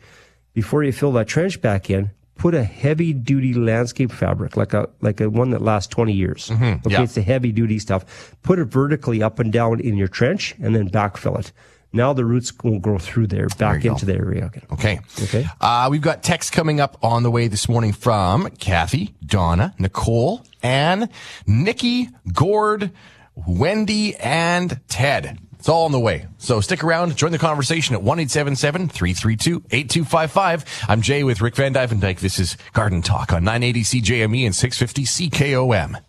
[0.52, 4.88] before you fill that trench back in, put a heavy duty landscape fabric, like a
[5.00, 6.50] like a one that lasts twenty years.
[6.50, 6.90] Okay, Mm-hmm.
[6.90, 7.02] yeah.
[7.02, 8.36] it's the heavy duty stuff.
[8.42, 11.52] Put it vertically up and down in your trench, and then backfill it.
[11.92, 13.90] Now the roots will grow through there, back go.
[13.90, 14.46] into the area.
[14.46, 14.62] again.
[14.72, 15.00] Okay.
[15.22, 15.44] Okay.
[15.60, 20.42] Uh, we've got text coming up on the way this morning from Kathy, Donna, Nicole,
[20.62, 21.08] Anne,
[21.46, 22.90] Nikki, Gord,
[23.34, 25.38] Wendy, and Ted.
[25.58, 26.26] It's all on the way.
[26.38, 30.64] So stick around, join the conversation at 1-877-332-8255.
[30.88, 32.18] I'm Jay with Rick Van Dyke.
[32.20, 36.00] This is Garden Talk on 980 CJME and 650 CKOM.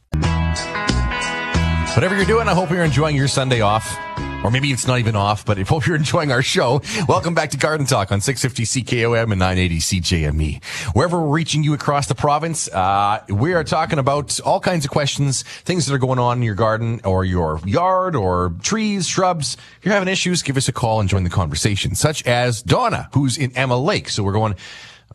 [1.96, 3.98] Whatever you're doing, I hope you're enjoying your Sunday off.
[4.44, 6.82] Or maybe it's not even off, but I hope you're enjoying our show.
[7.08, 10.64] Welcome back to Garden Talk on 650 CKOM and 980 CJME.
[10.96, 14.90] Wherever we're reaching you across the province, uh, we are talking about all kinds of
[14.90, 19.58] questions, things that are going on in your garden or your yard or trees, shrubs.
[19.78, 23.10] If you're having issues, give us a call and join the conversation, such as Donna,
[23.14, 24.10] who's in Emma Lake.
[24.10, 24.56] So we're going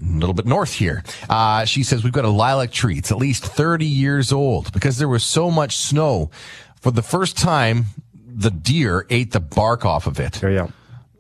[0.01, 1.03] a little bit north here.
[1.29, 2.99] Uh, she says we've got a lilac tree.
[2.99, 6.31] It's at least 30 years old because there was so much snow.
[6.81, 7.87] For the first time,
[8.37, 10.35] the deer ate the bark off of it.
[10.35, 10.59] There you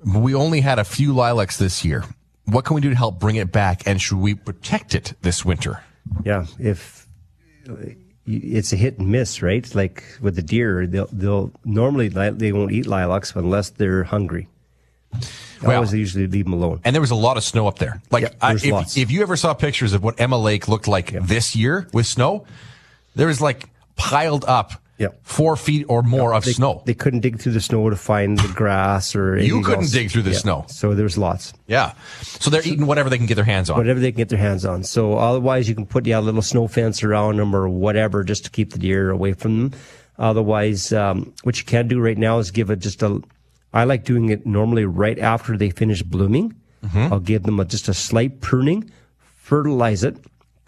[0.04, 0.20] go.
[0.20, 2.04] We only had a few lilacs this year.
[2.44, 3.86] What can we do to help bring it back?
[3.86, 5.82] And should we protect it this winter?
[6.24, 7.08] Yeah, if
[8.26, 9.74] it's a hit and miss, right?
[9.74, 14.48] Like with the deer, they'll they'll normally they won't eat lilacs unless they're hungry.
[15.62, 16.80] Well- Otherwise, they usually leave them alone.
[16.84, 18.02] And there was a lot of snow up there.
[18.10, 21.12] Like, Yeah, I, if, if you ever saw pictures of what Emma Lake looked like
[21.26, 22.44] this year with snow,
[23.14, 25.08] there was like piled up Yeah.
[25.22, 26.82] four feet or more of They, snow.
[26.86, 29.90] They couldn't dig through the snow to find the grass or anything You couldn't else.
[29.92, 30.38] dig through the Yeah.
[30.38, 30.64] snow.
[30.68, 31.52] So there's lots.
[31.66, 31.92] yeah.
[32.22, 33.76] So they're eating whatever they can get their hands on.
[33.76, 34.84] whatever they can get their hands on.
[34.84, 38.44] So otherwise, you can put yeah a little snow fence around them or whatever just
[38.46, 39.78] to keep the deer away from them.
[40.18, 43.20] Otherwise, um, what you can do right now is give it just a.
[43.74, 46.54] I like doing it normally right after they finish blooming.
[46.94, 48.88] I'll give them a, just a slight pruning,
[49.42, 50.16] fertilize it,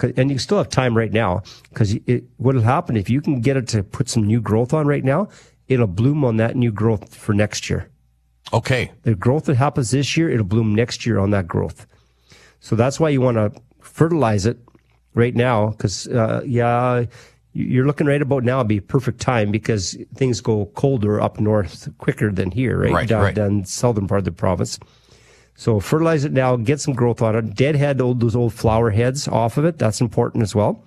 [0.01, 1.96] and you still have time right now because
[2.36, 5.28] what'll happen if you can get it to put some new growth on right now,
[5.66, 7.90] it'll bloom on that new growth for next year
[8.53, 8.90] okay.
[9.03, 11.86] the growth that happens this year, it'll bloom next year on that growth.
[12.61, 14.59] So that's why you want to fertilize it
[15.14, 17.05] right now, because uh, yeah,
[17.53, 21.88] you're looking right about now would be perfect time because things go colder up north
[21.99, 22.92] quicker than here, right?
[22.92, 23.34] Right, down, right.
[23.34, 24.78] down southern part of the province.
[25.59, 27.56] So fertilize it now, get some growth on it.
[27.56, 29.76] Deadhead old, those old flower heads off of it.
[29.76, 30.84] That's important as well.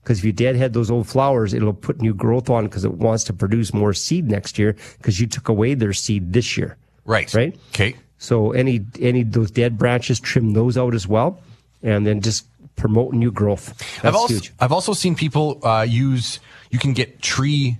[0.00, 3.24] Because if you deadhead those old flowers, it'll put new growth on because it wants
[3.24, 6.76] to produce more seed next year because you took away their seed this year.
[7.04, 7.34] Right.
[7.34, 7.58] Right?
[7.70, 7.96] Okay.
[8.18, 11.40] So any any those dead branches, trim those out as well,
[11.82, 12.46] and then just
[12.76, 13.76] promote new growth.
[13.76, 14.52] That's I've also huge.
[14.60, 16.38] I've also seen people uh, use.
[16.70, 17.76] You can get tree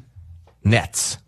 [0.65, 1.19] nets.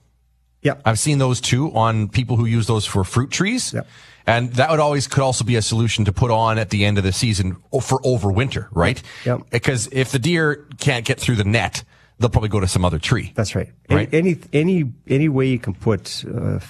[0.65, 3.73] Yeah, I've seen those too on people who use those for fruit trees.
[3.73, 3.87] Yep.
[4.27, 6.97] And that would always could also be a solution to put on at the end
[6.97, 9.01] of the season for over winter, right?
[9.27, 9.51] Yep.
[9.51, 11.85] Because if the deer can't get through the net,
[12.19, 13.33] they'll probably go to some other tree.
[13.35, 13.71] that's right.
[13.91, 14.09] Right.
[14.13, 16.25] Any any any, any way you can put.
[16.25, 16.61] Uh,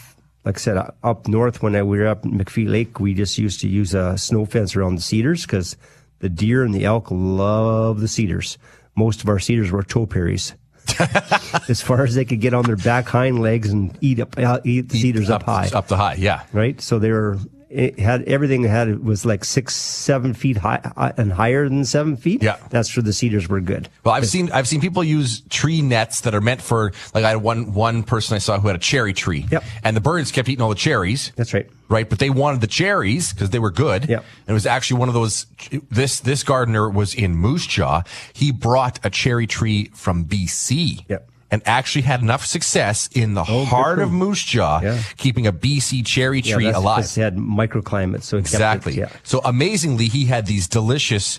[0.45, 3.15] like I said, uh, up north when I, we were up in McPhee Lake, we
[3.15, 5.77] just used to use a snow fence around the cedars because
[6.19, 8.59] the deer and the elk love the cedars.
[8.97, 10.55] Most of our cedars were topiaries.
[11.69, 14.61] as far as they could get on their back hind legs and eat up, uh,
[14.65, 15.69] eat the cedars up, high.
[15.73, 16.45] Up the high, yeah.
[16.53, 16.81] right?
[16.81, 17.39] So they were
[17.75, 22.17] it had everything had was like six, seven feet high uh, and higher than seven
[22.17, 22.41] feet.
[22.43, 22.57] Yeah.
[22.71, 23.89] that's where the cedars were good.
[24.05, 27.31] Well, I've seen I've seen people use tree nets that are meant for like I
[27.31, 29.47] had one one person I saw who had a cherry tree.
[29.51, 29.65] Yep.
[29.83, 31.33] And the birds kept eating all the cherries.
[31.35, 31.69] That's right.
[31.89, 34.09] Right, but they wanted the cherries because they were good.
[34.09, 34.21] Yep.
[34.47, 35.47] And it was actually one of those.
[35.91, 38.03] This this gardener was in Moose Jaw.
[38.33, 41.05] He brought a cherry tree from BC.
[41.09, 41.29] Yep.
[41.51, 44.11] and actually had enough success in the oh, good heart of.
[44.11, 45.01] Moose Jaw, Yeah.
[45.19, 47.05] keeping a BC cherry Yeah, tree that's alive.
[47.05, 48.99] It had microclimate, so kept it- Exactly.
[48.99, 49.09] yeah.
[49.23, 51.39] So amazingly, he had these delicious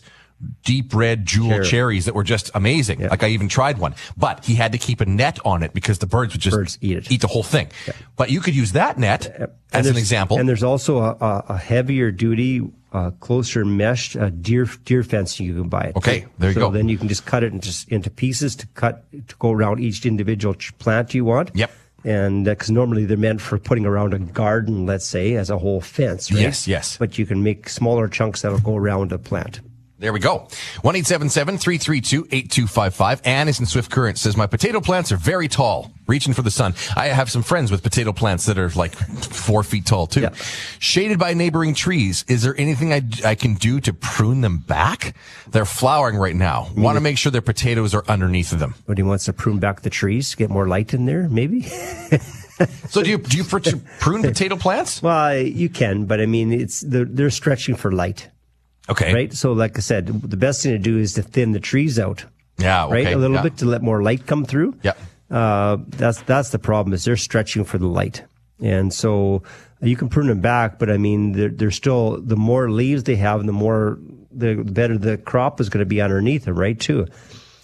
[0.64, 1.66] deep red jewel Cherry.
[1.66, 3.02] cherries that were just amazing.
[3.02, 3.10] Yeah.
[3.10, 6.00] Like I even tried one, but he had to keep a net on it because
[6.00, 7.22] the birds would just Birds eat it.
[7.22, 7.70] the whole thing.
[8.16, 10.38] But you could use that net And as an example.
[10.38, 12.62] And there's also a, a, heavier duty,
[12.94, 15.86] uh, closer meshed uh, deer deer fencing you can buy.
[15.86, 15.96] It.
[15.96, 16.72] Okay, there you so go.
[16.72, 20.06] Then you can just cut it into, into pieces to cut to go around each
[20.06, 21.52] individual plant you want.
[21.54, 21.72] Yep.
[22.06, 25.82] And because normally they're meant for putting around a garden, let's say, as a whole
[25.82, 26.32] fence.
[26.32, 26.42] Right?
[26.42, 26.98] Yes, yes.
[26.98, 29.60] But you can make smaller chunks that'll go around a plant.
[30.06, 30.48] There we go.
[30.84, 33.22] 1-877-332-8255.
[33.26, 36.52] Ann is in Swift Current says, my potato plants are very tall, reaching for the
[36.52, 36.76] sun.
[36.96, 40.22] I have some friends with potato plants that are like four feet tall too.
[40.22, 40.36] Yeah.
[40.78, 42.24] Shaded by neighboring trees.
[42.28, 45.16] Is there anything I, I can do to prune them back?
[45.48, 46.70] They're flowering right now.
[46.78, 48.76] Want to make sure their potatoes are underneath of them.
[48.86, 51.66] But he wants to prune back the trees, get more light in there, maybe.
[52.88, 55.02] So do you, do you prune potato plants?
[55.02, 58.30] well, you can, but I mean, it's they're, they're stretching for light.
[58.90, 59.14] Okay.
[59.14, 59.34] right?
[59.34, 62.26] So, like I said, the best thing to do is to thin the trees out,
[62.60, 62.88] Yeah.
[62.90, 63.08] right?
[63.08, 63.44] A little yeah.
[63.44, 64.76] bit to let more light come through.
[64.84, 64.94] Yeah.
[65.32, 68.24] Uh, that's that's the problem is they're stretching for the light,
[68.62, 69.42] and so
[69.82, 73.16] you can prune them back, but I mean, they're, they're still the more leaves they
[73.16, 73.98] have, the more
[74.32, 76.80] the better the crop is going to be underneath them, right?
[76.80, 77.08] Too.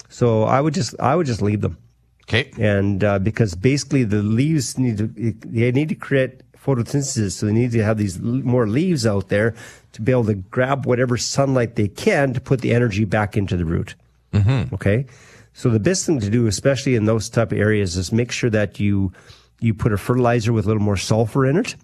[0.09, 1.77] So I would just I would just leave them,
[2.23, 2.49] Okay.
[2.57, 5.07] and uh, because basically the leaves need to
[5.45, 9.53] they need to create photosynthesis, so they need to have these more leaves out there
[9.93, 13.57] to be able to grab whatever sunlight they can to put the energy back into
[13.57, 13.95] the root.
[14.33, 14.73] Mm-hmm.
[14.75, 15.05] Okay,
[15.53, 18.49] so the best thing to do, especially in those type of areas, is make sure
[18.49, 19.11] that you
[19.59, 21.75] you put a fertilizer with a little more sulfur in it.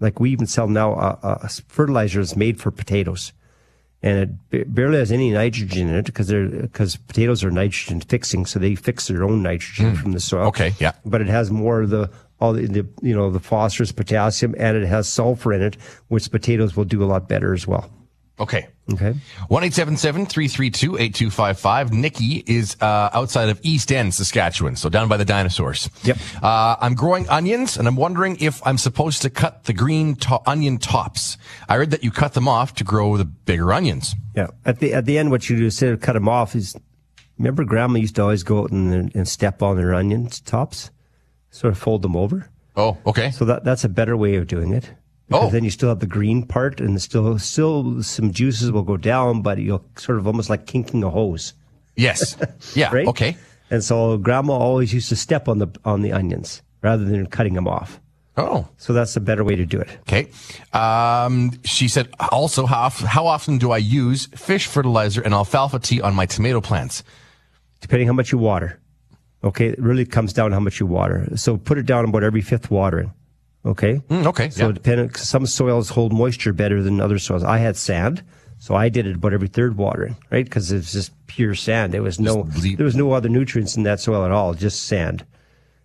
[0.00, 3.32] Like we even sell now uh, uh, a, a fertilizer that's made for potatoes
[4.02, 8.46] and it barely has any nitrogen in it because they're because potatoes are nitrogen fixing,
[8.46, 9.96] so they fix their own nitrogen mm.
[9.96, 10.46] from the soil.
[10.46, 10.92] Okay, yeah.
[11.04, 12.10] But it has more of the
[12.40, 15.76] all the, the you know the phosphorus, potassium, and it has sulfur in it,
[16.08, 17.90] which potatoes will do a lot better as well.
[18.38, 18.68] Okay.
[18.92, 19.14] Okay.
[19.50, 21.90] 1-877-332-8255.
[21.90, 25.90] Nikki is uh, outside of East End, Saskatchewan, so down by the dinosaurs.
[26.04, 26.18] Yep.
[26.42, 30.40] Uh, I'm growing onions, and I'm wondering if I'm supposed to cut the green to-
[30.48, 31.36] onion tops.
[31.68, 34.14] I heard that you cut them off to grow the bigger onions.
[34.36, 34.46] Yeah.
[34.64, 36.76] At the at the end, what you do instead of cut them off is
[37.38, 40.90] remember Grandma used to always go out and, and step on their onion tops,
[41.56, 42.48] sort of fold them over.
[42.76, 43.30] Oh, okay.
[43.30, 44.90] So that that's a better way of doing it.
[45.28, 45.50] Because Oh.
[45.50, 49.42] then you still have the green part, and still still some juices will go down,
[49.42, 51.54] but you'll sort of almost like kinking a hose,
[51.96, 52.36] Yes.
[52.76, 52.90] Yeah.
[52.94, 53.08] right?
[53.08, 53.36] Okay.
[53.70, 57.54] And so Grandma always used to step on the on the onions rather than cutting
[57.54, 58.00] them off.
[58.38, 59.88] Oh, So that's a better way to do it.
[60.02, 60.28] okay.
[60.74, 66.02] Um, she said also, how, how often do I use fish fertilizer and alfalfa tea
[66.02, 67.02] on my tomato plants?
[67.80, 68.78] Depending how much you water.
[69.44, 71.28] Okay, it really comes down how much you water.
[71.36, 73.12] So put it down about every fifth watering.
[73.64, 73.96] Okay.
[74.08, 74.50] Mm, okay.
[74.50, 74.72] So yeah.
[74.72, 77.42] depending, some soils hold moisture better than other soils.
[77.44, 78.22] I had sand,
[78.58, 80.44] so I did it about every third watering, right?
[80.44, 81.92] Because it's just pure sand.
[81.92, 85.26] There was no, there was no other nutrients in that soil at all, just sand.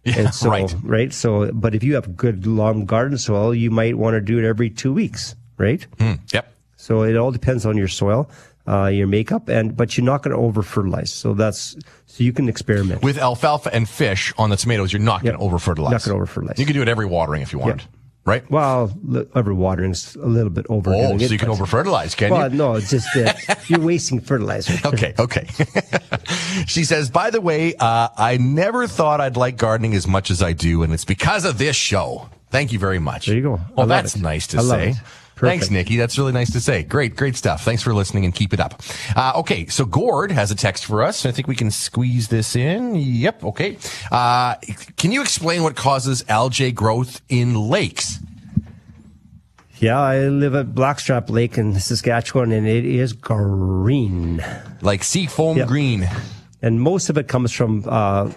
[0.04, 0.76] Yeah, And so, right.
[0.84, 1.14] right.
[1.14, 4.46] So, but if you have good long garden soil, you might want to do it
[4.46, 5.86] every two weeks, right?
[5.98, 6.54] Mm, yep.
[6.76, 8.30] So it all depends on your soil,
[8.68, 11.14] uh, your makeup, and but you're not going to over fertilize.
[11.14, 13.02] So that's so you can experiment.
[13.04, 15.92] With alfalfa and fish on the tomatoes, you're not going to over fertilize.
[15.92, 16.60] Not gonna over-fertilize.
[16.60, 17.82] You can do it every watering if you want.
[17.82, 17.88] Yeah.
[18.24, 18.48] Right?
[18.52, 20.94] well, li- watering is a little bit over.
[20.94, 22.58] oh, so you can over fertilize, can Well, you?
[22.58, 24.76] no, it's just that you're wasting fertilizer.
[24.88, 25.48] Okay, okay.
[26.68, 30.44] she says, by the way, uh, I never thought I'd like gardening as much as
[30.44, 32.30] I do, and it's because of this show.
[32.52, 33.26] Thank you very much.
[33.26, 33.52] There you go.
[33.76, 34.22] Well, love that's it.
[34.22, 34.90] nice to say.
[34.90, 34.96] it.
[35.42, 35.98] Thanks, Nikki.
[35.98, 36.84] That's really nice to say.
[36.84, 37.64] Great, great stuff.
[37.64, 38.82] Thanks for listening and keep it up.
[39.16, 41.26] Uh, okay, so Gord has a text for us.
[41.26, 42.96] I think we can squeeze this in.
[42.96, 43.78] Yep, okay.
[44.12, 44.56] Uh,
[44.98, 48.20] can you explain what causes algae growth in lakes?
[49.80, 54.46] Yeah, I live at Blackstrap Lake in Saskatchewan, and it is green.
[54.82, 55.68] Like sea foam Yep.
[55.68, 56.08] green.
[56.62, 58.30] and most of it comes from uh,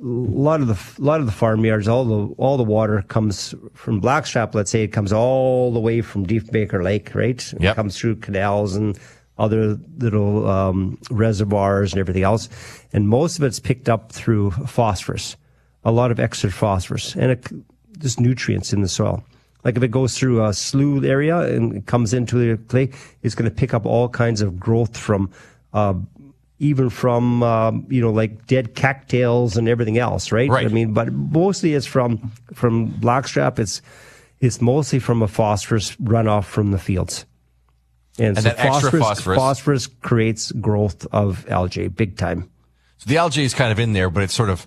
[0.00, 1.88] a lot of the lot of the farmyards.
[1.88, 4.54] All the all the water comes from Blackstrap.
[4.54, 7.52] Let's say it comes all the way from Diefenbaker Lake, right?
[7.70, 8.98] It comes through canals and
[9.38, 12.48] other little um, reservoirs and everything else,
[12.92, 15.36] and most of it's picked up through phosphorus.
[15.84, 17.48] A lot of extra phosphorus and it,
[17.98, 19.22] just nutrients in the soil.
[19.64, 22.90] Like if it goes through a slough area and comes into the clay,
[23.22, 25.30] it's going to pick up all kinds of growth from
[25.72, 25.94] uh,
[26.58, 30.48] even from um, you know like dead cattails and everything else, right?
[30.48, 30.66] Right.
[30.66, 33.58] I mean, but mostly it's from from blackstrap.
[33.58, 33.80] It's
[34.40, 37.26] it's mostly from a phosphorus runoff from the fields,
[38.18, 42.50] and, And that extra phosphorus- phosphorus creates growth of algae big time.
[42.98, 44.66] So the algae is kind of in there, but it's sort of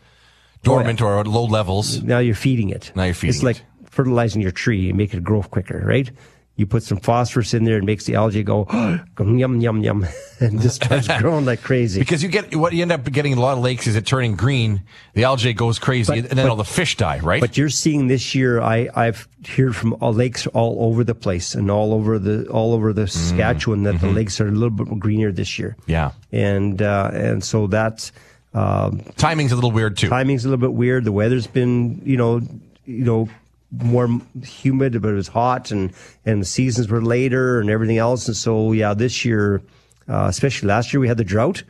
[0.63, 2.01] dormant or at low levels.
[2.03, 2.91] Now you're feeding it.
[2.95, 3.35] Now you're feeding it.
[3.35, 6.09] It's like fertilizing your tree and make it grow quicker, right?
[6.57, 8.67] You put some phosphorus in there and makes the algae go,
[9.19, 10.05] yum yum yum,
[10.39, 11.99] and just starts growing like crazy.
[11.99, 14.05] Because you get what you end up getting in a lot of lakes is it
[14.05, 14.83] turning green,
[15.13, 17.41] the algae goes crazy, and then all the fish die, right?
[17.41, 18.61] But you're seeing this year.
[18.61, 22.73] I I've heard from all lakes all over the place and all over the all
[22.73, 25.75] over the Saskatchewan that the lakes are a little bit greener this year.
[25.81, 25.91] Mm-hmm.
[25.91, 28.11] yeah, and uh, and so that's
[28.53, 30.09] um, timing's a little weird too.
[30.09, 31.05] timing's a little bit weird.
[31.05, 32.41] The weather's been you know
[32.85, 33.29] you know
[33.71, 34.09] more
[34.43, 35.93] humid, but it was hot, and
[36.25, 38.27] and the seasons were later and everything else.
[38.27, 39.61] And so yeah, this year,
[40.09, 41.63] uh, especially last year, we had the drought.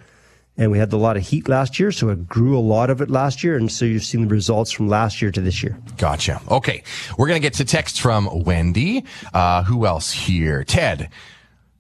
[0.58, 3.00] And we had a lot of heat last year, so it grew a lot of
[3.00, 3.56] it last year.
[3.56, 5.80] And so you've seen the results from last year to this year.
[5.98, 6.42] Gotcha.
[6.52, 6.84] Okay.
[7.18, 9.06] We're to get to text from Wendy.
[9.34, 10.66] Uh, who else here?
[10.66, 11.10] Ted.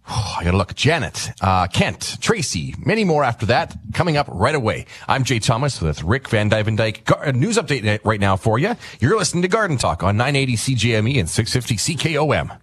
[0.08, 0.76] I gotta look.
[0.76, 4.86] Janet, uh, Kent, Tracy, many more after that coming up right away.
[5.08, 7.06] I'm Jay Thomas with Rick Van Dyke.
[7.06, 8.76] Gar- news update right now for you.
[9.00, 12.58] You're listening to Garden Talk on 980 CJME and 650 CKOM.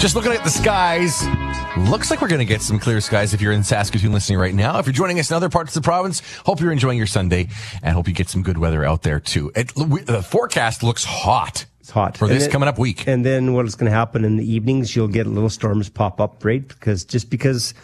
[0.00, 1.26] Just looking at the skies.
[1.90, 4.54] Looks like we're going to get some clear skies if you're in Saskatoon listening right
[4.54, 4.78] now.
[4.78, 7.48] If you're joining us in other parts of the province, hope you're enjoying your Sunday
[7.82, 9.52] and hope you get some good weather out there too.
[9.54, 11.66] It, the forecast looks hot.
[11.86, 13.06] It's hot For And this then- coming up week.
[13.06, 14.96] And then what's going to happen in the evenings?
[14.96, 16.66] You'll get little storms pop up, right?
[16.66, 17.74] Because just because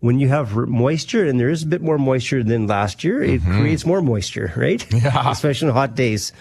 [0.00, 3.40] when you have moisture, and there is a bit more moisture than last year, it
[3.40, 4.80] creates more moisture, right?
[4.80, 4.96] Mm-hmm.
[5.06, 5.30] Yeah.
[5.30, 6.32] Especially on hot days.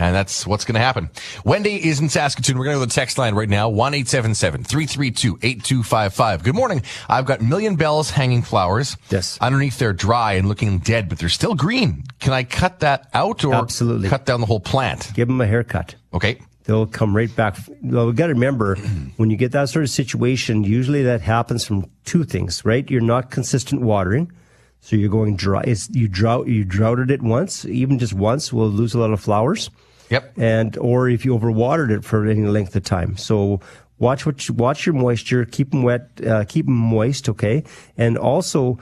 [0.00, 1.10] And that's what's going to happen.
[1.44, 2.56] Wendy is in Saskatoon.
[2.56, 3.70] We're going to go to the text line right now.
[3.70, 6.42] 1-877-332-8255.
[6.42, 6.80] Good morning.
[7.06, 8.96] I've got million bells hanging flowers.
[9.10, 9.36] Yes.
[9.42, 12.04] Underneath they're dry and looking dead, but they're still green.
[12.18, 14.08] Can I cut that out or Absolutely.
[14.08, 15.12] cut down the whole plant?
[15.12, 15.96] Give them a haircut.
[16.14, 16.40] Okay.
[16.64, 17.58] They'll come right back.
[17.82, 18.76] Well, we got to remember
[19.18, 22.90] when you get that sort of situation, usually that happens from two things, right?
[22.90, 24.32] You're not consistent watering.
[24.80, 25.60] So you're going dry.
[25.66, 29.20] It's, you drought, you droughted it once, even just once, will lose a lot of
[29.20, 29.68] flowers.
[30.10, 30.38] Yep.
[30.38, 33.16] and or if you overwatered it for any length of time.
[33.16, 33.60] So
[33.98, 37.64] watch what you, watch your moisture, keep them wet, uh, keep them moist, okay,
[37.96, 38.78] and also.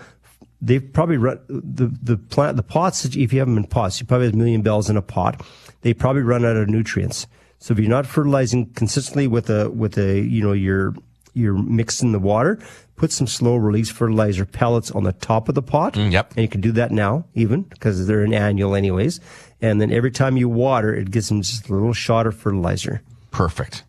[0.60, 3.04] They've probably run the the plant the pots.
[3.04, 5.40] If you have them in pots, you probably have a million bells in a pot.
[5.82, 7.28] They probably run out of nutrients.
[7.60, 10.94] So if you're not fertilizing consistently with a with a you know you're
[11.32, 12.58] you're mixing the water,
[12.96, 15.96] put some slow release fertilizer pellets on the top of the pot.
[15.96, 16.30] yep.
[16.32, 19.20] And you can do that now, even because they're an annual, anyways.
[19.60, 23.02] And then every time you water, it gives them just a little shot of fertilizer.
[23.30, 23.84] Perfect.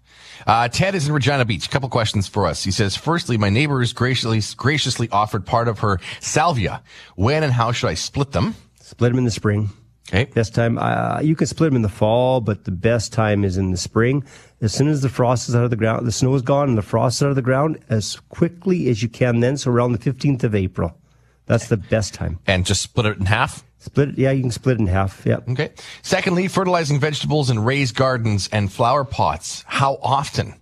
[0.48, 1.68] Uh, Ted is in Regina Beach.
[1.68, 2.64] A couple questions for us.
[2.64, 6.82] He says, firstly, my neighbor neighbors graciously, graciously offered part of her salvia.
[7.16, 8.56] When and how should I split them?
[8.82, 9.70] Split them in the spring.
[10.08, 10.26] Okay.
[10.26, 13.58] Best time, uh, you can split them in the fall, but the best time is
[13.58, 14.24] in the spring.
[14.60, 16.78] As soon as the frost is out of the ground, the snow is gone and
[16.78, 19.56] the frost is out of the ground, as quickly as you can then.
[19.56, 20.98] So around the 15th of April.
[21.46, 22.40] That's the best time.
[22.48, 23.64] And just split it in half?
[23.80, 24.18] Split it.
[24.18, 25.26] Yeah, you can split it in half.
[25.26, 25.38] Yeah.
[25.50, 25.72] Okay.
[26.02, 29.64] Secondly, fertilizing vegetables in raised gardens and flower pots.
[29.68, 30.56] How often?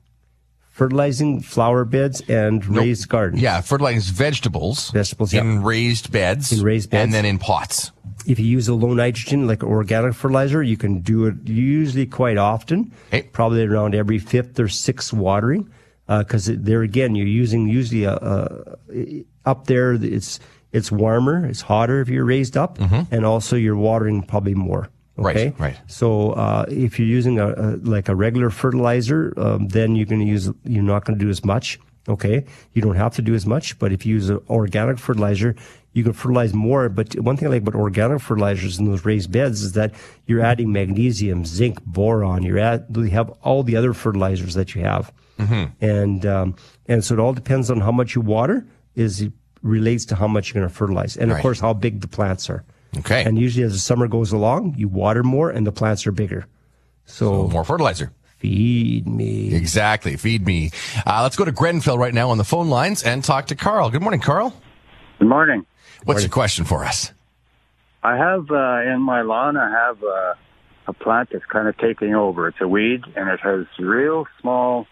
[0.70, 3.42] Fertilizing flower beds and raised gardens.
[3.42, 4.92] Yeah, fertilizing vegetables.
[4.92, 5.60] Vegetables, in yeah.
[5.64, 6.52] raised beds.
[6.52, 7.04] In raised beds.
[7.04, 7.92] And then in pots.
[8.28, 12.38] If you use a low nitrogen, like organic fertilizer, you can do it usually quite
[12.38, 13.24] often, Okay.
[13.24, 15.68] probably around every fifth or sixth watering.
[16.08, 19.94] Uh, because there again, you're using usually a, a, up there.
[19.94, 20.40] It's
[20.72, 22.78] it's warmer, it's hotter if you're raised up,
[23.12, 24.84] and also you're watering probably more.
[24.84, 25.22] Mm-hmm.
[25.26, 25.54] Right, Okay?
[25.58, 25.78] right.
[25.88, 30.22] So uh, if you're using a, a like a regular fertilizer, um, then you're going
[30.22, 31.80] to use you're not going to do as much.
[32.10, 35.56] Okay, you don't have to do as much, but if you use an organic fertilizer,
[35.92, 36.88] you can fertilize more.
[36.88, 39.94] But one thing I like about organic fertilizers in those raised beds is that
[40.26, 42.44] you're adding magnesium, zinc, boron.
[42.44, 45.12] You're add, you have all the other fertilizers that you have,
[45.82, 46.56] and um,
[46.88, 48.66] and so it all depends on how much you water.
[48.96, 49.28] Is
[49.64, 51.42] relates to how much you're going to fertilize, and of Right.
[51.42, 52.64] course how big the plants are.
[53.00, 53.24] Okay.
[53.24, 56.46] And usually, as the summer goes along, you water more, and the plants are bigger.
[57.06, 58.12] So More fertilizer.
[58.38, 59.54] feed me.
[59.54, 60.16] Exactly.
[60.18, 60.72] Feed me.
[61.06, 63.90] Uh, let's go to Grenfell right now on the phone lines and talk to Carl.
[63.90, 64.54] Good morning, Carl.
[65.20, 65.66] Good morning.
[66.06, 67.12] What's your question for us?
[68.04, 69.58] I have uh, in my lawn.
[69.58, 70.34] I have uh,
[70.88, 72.48] a plant that's kind of taking over.
[72.48, 74.86] It's a weed, and it has real small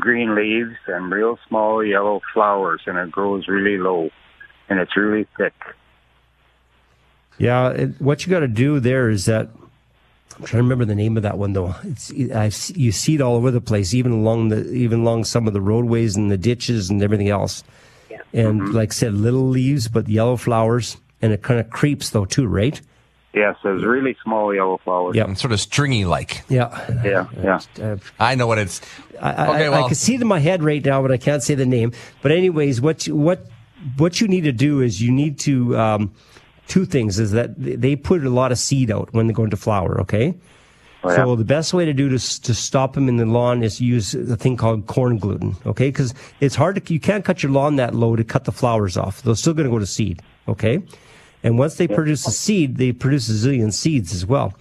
[0.00, 4.10] green leaves and real small yellow flowers, and it grows really low,
[4.68, 5.54] and it's really thick.
[7.38, 9.48] Yeah, it, what you got to do there is that
[10.38, 11.74] I'm trying to remember the name of that one though.
[11.84, 15.46] It's I you see it all over the place, even along the even along some
[15.46, 17.62] of the roadways and the ditches and everything else.
[18.10, 18.22] Yeah.
[18.32, 18.72] And mm-hmm.
[18.72, 22.46] like I said, little leaves but yellow flowers, and it kind of creeps though too,
[22.46, 22.80] right?
[23.34, 25.16] Yes, there's really small yellow flowers.
[25.16, 25.24] Yeah.
[25.24, 26.42] And sort of stringy like.
[26.48, 26.70] Yeah,
[27.04, 27.60] Yeah, yeah.
[27.82, 28.80] Uh, I know what it's.
[29.20, 31.10] I, I, Okay, I- well- I can see it in my head right now, but
[31.10, 31.92] I can't say the name.
[32.22, 33.46] But anyways, what you, what
[33.96, 36.14] what you need to do is you need to um,
[36.68, 39.56] two things is that they put a lot of seed out when they go into
[39.56, 40.00] flower.
[40.02, 40.34] Okay.
[41.06, 44.14] So the best way to do to, to stop them in the lawn is use
[44.14, 45.54] a thing called corn gluten.
[45.66, 45.92] Okay.
[45.92, 48.96] Cause it's hard to, you can't cut your lawn that low to cut the flowers
[48.96, 49.20] off.
[49.20, 50.22] They're still going to go to seed.
[50.48, 50.80] Okay.
[51.44, 54.54] And once they produce a seed, they produce a zillion seeds as well.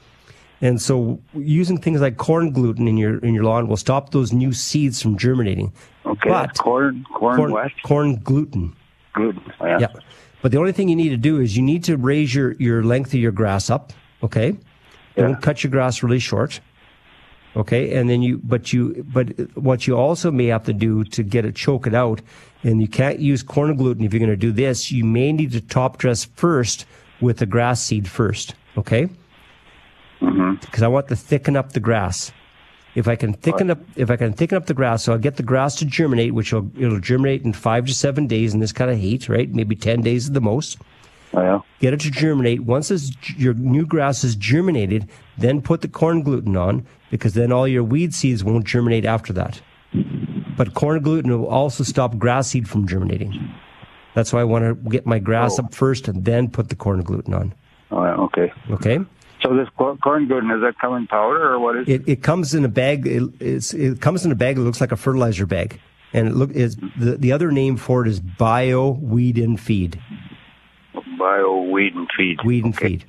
[0.61, 4.31] And so using things like corn gluten in your in your lawn will stop those
[4.31, 5.73] new seeds from germinating.
[6.05, 6.29] Okay.
[6.29, 7.71] But corn, corn, corn, what?
[7.84, 8.75] corn gluten.
[9.13, 9.41] Gluten.
[9.59, 9.79] Oh, yeah.
[9.79, 9.88] Yeah.
[10.41, 12.84] But the only thing you need to do is you need to raise your, your
[12.84, 13.93] length of your grass up.
[14.21, 14.57] Okay.
[15.15, 16.59] Don't cut your grass really short.
[17.56, 17.95] Okay.
[17.95, 21.45] And then you, but you, but what you also may have to do to get
[21.45, 22.22] it, choke it out,
[22.64, 25.51] and you can't use corn gluten if you're going to do this, you may need
[25.51, 26.86] to top dress first
[27.22, 28.56] with the grass seed first.
[28.78, 29.10] Okay.
[30.22, 30.56] Mm-hmm.
[30.62, 32.32] Because I want to thicken up the grass.
[32.95, 35.38] If I can thicken up, if I can thicken up the grass, so I'll get
[35.38, 38.72] the grass to germinate, which will it'll germinate in five to seven days in this
[38.72, 39.51] kind of heat, right?
[39.51, 40.78] Maybe ten days at the most.
[41.34, 41.59] Oh, yeah.
[41.79, 42.61] Get it to germinate.
[42.61, 42.91] Once
[43.38, 47.84] your new grass is germinated, then put the corn gluten on, because then all your
[47.84, 49.61] weed seeds won't germinate after that.
[50.55, 53.53] But corn gluten will also stop grass seed from germinating.
[54.13, 55.75] That's why I want to get my grass up oh.
[55.75, 57.53] first and then put the corn gluten on.
[57.89, 58.15] Oh, yeah.
[58.15, 58.53] Okay.
[58.69, 58.99] Okay.
[59.41, 62.53] So this corn gluten is that come in powder or what is It, it comes
[62.53, 63.05] in a bag.
[63.05, 65.81] It, it's, it comes in a bag that looks like a fertilizer bag,
[66.13, 69.99] and it look is the, the other name for it is bio weed and feed.
[71.24, 72.38] Bio weed and feed?
[72.43, 72.88] Weed and Okay.
[72.88, 73.05] feed.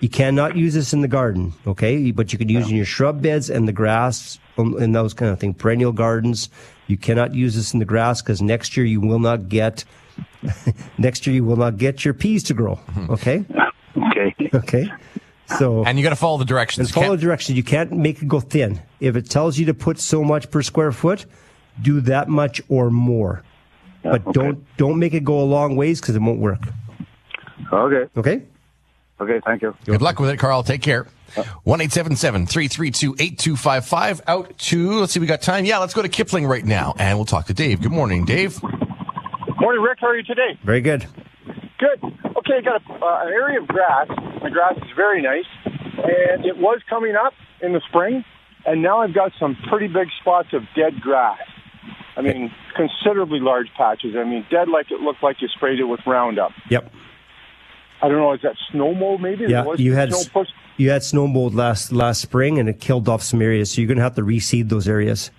[0.00, 2.10] You cannot use this in the garden, okay?
[2.10, 5.12] But you can use it in your shrub beds and the grass um, and those
[5.12, 5.56] kind of things.
[5.56, 6.48] Perennial gardens.
[6.86, 9.84] You cannot use this in the grass because next year you will not get.
[10.98, 12.78] next year you will not get your peas to grow.
[13.10, 13.44] Okay.
[13.96, 14.34] Okay.
[14.54, 14.86] Okay.
[15.58, 16.88] So And you got to follow the directions.
[16.88, 17.56] and follow the directions.
[17.56, 18.80] You can't make it go thin.
[19.00, 21.26] If it tells you to put so much per square foot,
[21.82, 23.42] do that much or more.
[24.04, 24.32] but okay.
[24.32, 26.60] don't don't make it go a long ways because it won't work.
[27.72, 28.10] Okay.
[28.16, 28.42] Okay.
[29.20, 29.40] Okay.
[29.44, 29.76] Thank you.
[29.84, 30.62] Good luck with it, Carl.
[30.62, 31.06] Take care.
[31.62, 34.20] One eight seven seven three three two eight two five five.
[34.26, 35.64] Out to let's see, we got time.
[35.64, 37.80] Yeah, let's go to Kipling right now, and we'll talk to Dave.
[37.80, 38.60] Good morning, Dave.
[38.62, 39.98] Morning, Rick.
[40.00, 40.58] How are you today?
[40.64, 41.06] Very good.
[41.78, 42.02] Good.
[42.02, 44.08] Okay, I got a, uh, an area of grass.
[44.42, 47.32] The grass is very nice, and it was coming up
[47.62, 48.24] in the spring,
[48.66, 51.38] and now I've got some pretty big spots of dead grass.
[52.16, 54.14] I mean, considerably large patches.
[54.16, 56.50] I mean, dead like it looked like you sprayed it with Roundup.
[56.68, 56.92] Yep.
[58.02, 59.44] I don't know, is that snow mold maybe?
[59.46, 60.12] Yeah, Was you had
[60.76, 63.72] you had snow mold last last spring and it killed off some areas.
[63.72, 65.30] So you're gonna have to reseed those areas.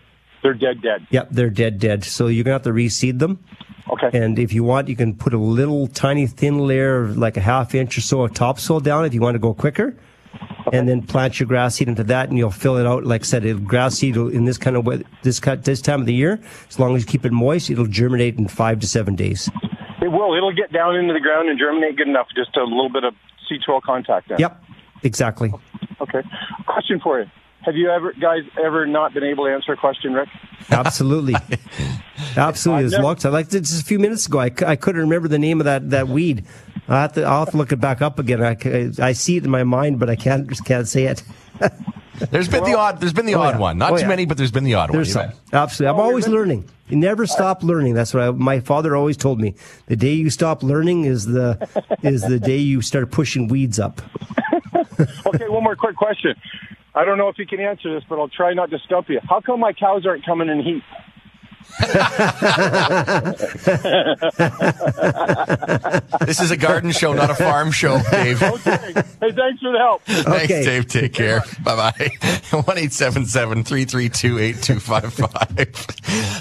[0.43, 1.07] They're dead, dead.
[1.09, 2.03] Yep, they're dead, dead.
[2.03, 3.43] So you're gonna have to reseed them.
[3.91, 4.09] Okay.
[4.17, 7.41] And if you want, you can put a little tiny thin layer, of like a
[7.41, 9.95] half inch or so of topsoil down if you want to go quicker.
[10.71, 13.03] And then plant your grass seed into that, and you'll fill it out.
[13.03, 16.05] Like I said, grass seed in this kind of weather, this cut this time of
[16.05, 16.39] the year,
[16.69, 19.49] as long as you keep it moist, it'll germinate in five to seven days.
[20.01, 20.35] It will.
[20.35, 22.27] It'll get down into the ground and germinate good enough.
[22.35, 23.13] Just a little bit of
[23.47, 24.39] seed soil contact then.
[24.39, 24.63] Yep,
[25.03, 25.53] exactly.
[26.01, 26.21] Okay.
[26.65, 27.29] Question for you.
[27.63, 30.29] Have you ever, guys, ever not been able to answer a question, Rick?
[30.71, 31.35] Absolutely.
[32.35, 32.89] Absolutely.
[32.89, 35.37] Never- long as like just a few minutes ago, I, c- I couldn't remember the
[35.37, 36.45] name of that, that weed.
[36.87, 38.41] I have to, I'll have to look it back up again.
[38.41, 38.57] I,
[38.99, 41.23] I see it in my mind, but I can't, just can't say it.
[42.29, 42.99] There's been the odd.
[42.99, 43.59] There's been the Oh, odd yeah.
[43.59, 43.77] one.
[43.77, 44.07] Not Oh, too yeah.
[44.09, 45.29] many, but there's been the odd There's one.
[45.31, 45.39] some.
[45.53, 45.93] Absolutely.
[45.93, 46.65] I'm oh, always learning.
[46.89, 47.93] You never stop learning.
[47.93, 49.55] That's what I, my father always told me.
[49.87, 51.57] The day you stop learning is the,
[52.03, 54.01] is the day you start pushing weeds up.
[55.25, 56.35] okay, one more quick question.
[56.93, 59.19] I don't know if you can answer this, but I'll try not to stump you.
[59.27, 60.83] How come my cows aren't coming in heat?
[66.25, 68.41] This is a garden show, not a farm show, Dave.
[68.51, 68.93] Okay.
[68.93, 70.01] hey, thanks for the help.
[70.03, 70.63] Thanks, Okay.
[70.65, 70.87] Dave.
[70.87, 71.41] Take care.
[71.63, 72.09] Bye bye.
[72.65, 75.31] One eight seven seven three three two eight two five five.
[75.57, 75.65] I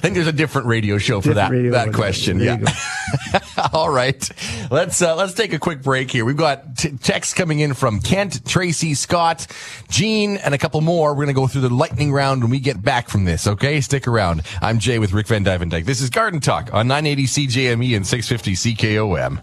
[0.01, 2.39] think there's a different radio show for that Different radio that question.
[2.39, 3.69] There yeah.
[3.73, 4.29] All right.
[4.71, 6.25] Let's uh, let's take a quick break here.
[6.25, 9.47] We've got t- texts coming in from Kent, Tracy, Scott,
[9.89, 11.15] Gene, and a couple more.
[11.15, 13.47] We're gonna go through the lightning round when we get back from this.
[13.47, 14.43] Okay, stick around.
[14.61, 15.85] I'm Jay with Rick vanDuyvendyk.
[15.85, 19.43] This is Garden Talk on 980 CJME and 650 CKOM.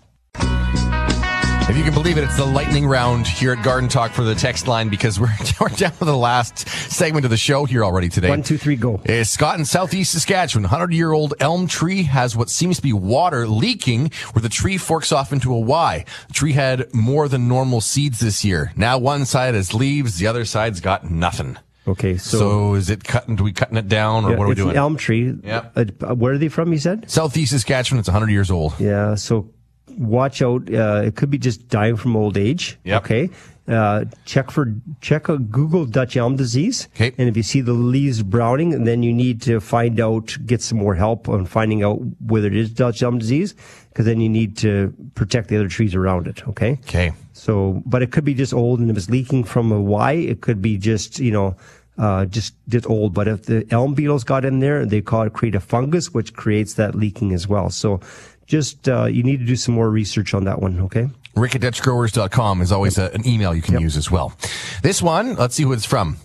[1.70, 4.34] If you can believe it, it's the lightning round here at Garden Talk for the
[4.34, 5.28] text line because we're,
[5.60, 8.30] we're down to the last segment of the show here already today.
[8.30, 9.02] One, two, three, go.
[9.08, 12.94] Uh, Scott in southeast Saskatchewan, 100 year old elm tree has what seems to be
[12.94, 16.06] water leaking where the tree forks off into a Y.
[16.30, 18.72] The tree had more than normal seeds this year.
[18.78, 21.58] Now one side has leaves, the other side's got nothing.
[21.88, 22.18] Okay.
[22.18, 24.52] So, So, is it cutting, do we cutting it down or yeah, what are we
[24.54, 24.72] it's doing?
[24.72, 25.34] an elm tree.
[25.44, 25.70] Yeah.
[25.76, 25.86] Uh,
[26.16, 27.10] where are they from, you said?
[27.10, 28.74] southeast Saskatchewan, it's 100 years old.
[28.80, 29.16] Yeah.
[29.16, 29.50] So
[29.98, 30.72] watch out.
[30.72, 32.78] Uh, it could be just dying from old age.
[32.84, 33.04] Yep.
[33.06, 33.30] Okay.
[33.68, 36.88] Uh, check for check a Google Dutch elm disease.
[36.96, 37.14] Okay.
[37.18, 40.78] And if you see the leaves browning, then you need to find out, get some
[40.78, 43.56] more help on finding out whether it is Dutch elm disease,
[43.90, 46.48] because then you need to protect the other trees around it.
[46.48, 46.80] Okay.
[46.84, 47.12] Okay.
[47.34, 50.40] So, but it could be just old, and if it's leaking from a Y, it
[50.40, 51.56] could be just you know.
[52.00, 55.34] Uh, just just old, but if the elm beetles got in there, they call it
[55.34, 57.72] create a fungus, which creates that leaking as well.
[57.72, 58.00] So,
[58.46, 60.80] just uh, you need to do some more research on that one.
[60.82, 61.10] Okay.
[61.38, 64.34] Rick at DutchGrowers.com is always a, an email you can use as well.
[64.82, 66.18] This one, let's see who it's from.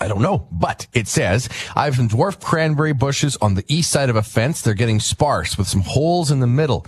[0.00, 3.90] I don't know, but it says, I have some dwarf cranberry bushes on the east
[3.90, 4.60] side of a fence.
[4.60, 6.86] They're getting sparse with some holes in the middle.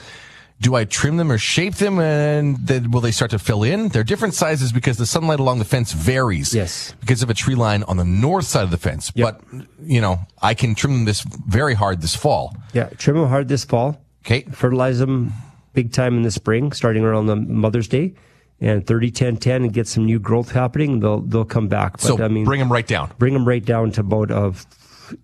[0.61, 3.89] Do I trim them or shape them and then will they start to fill in?
[3.89, 6.55] They're different sizes because the sunlight along the fence varies.
[6.55, 6.95] Yes.
[7.01, 9.13] Because of a tree line on the north side of the fence.
[9.15, 9.43] Yep.
[9.51, 12.57] But, you know, I can trim them this very hard this fall.
[12.73, 14.01] Yeah, trim them hard this fall.
[14.25, 14.43] Okay.
[14.43, 15.33] Fertilize them
[15.75, 18.15] big time in the spring, starting around the Mother's Day,
[18.61, 21.01] and 30, 10, 10, and get some new growth happening.
[21.01, 21.93] They'll they'll come back.
[21.93, 23.13] But So I mean, bring them right down.
[23.19, 24.65] bring them right down to about of,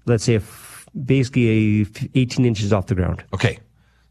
[0.06, 0.42] let's say, a
[1.06, 3.24] basically a f- 18 inches off the ground.
[3.32, 3.58] Okay.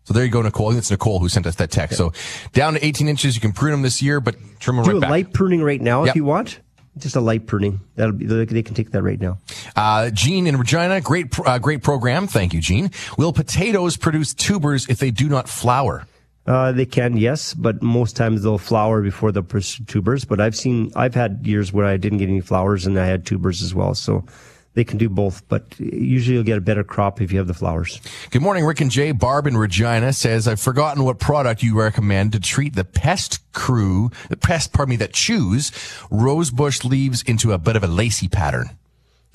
[0.05, 0.73] So there you go, Nicole.
[0.73, 1.95] I it's Nicole who sent us that text.
[1.97, 2.13] So
[2.53, 4.97] down to 18 inches, you can prune them this year, but trim them Do right
[4.97, 5.09] a back.
[5.11, 6.09] light pruning right now Yep.
[6.09, 6.61] if you want.
[6.97, 7.79] Just a light pruning.
[7.95, 9.37] That'll be they they can take that right now.
[9.75, 12.25] Uh, Gene in Regina, great, uh, great program.
[12.27, 12.89] Thank you, Gene.
[13.17, 16.07] Will potatoes produce tubers if they do not flower?
[16.49, 20.25] Uh, they can, yes, but most times they'll flower before they'll pursue tubers.
[20.25, 23.23] But I've seen, I've had years where I didn't get any flowers and I had
[23.23, 23.93] tubers as well.
[23.93, 24.25] So
[24.73, 27.53] they can do both, but usually you'll get a better crop if you have the
[27.53, 28.01] flowers.
[28.31, 29.11] Good morning, Rick and Jay.
[29.11, 34.09] Barb in Regina says, I've forgotten what product you recommend to treat the pest crew,
[34.29, 35.71] the pest, pardon me, that chews
[36.09, 38.71] rosebush leaves into a bit of a lacy pattern.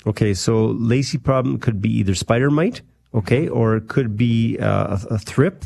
[0.05, 2.81] Okay, so lacy problem could be either spider mite,
[3.13, 5.63] okay, or it could be uh, a, a thrip.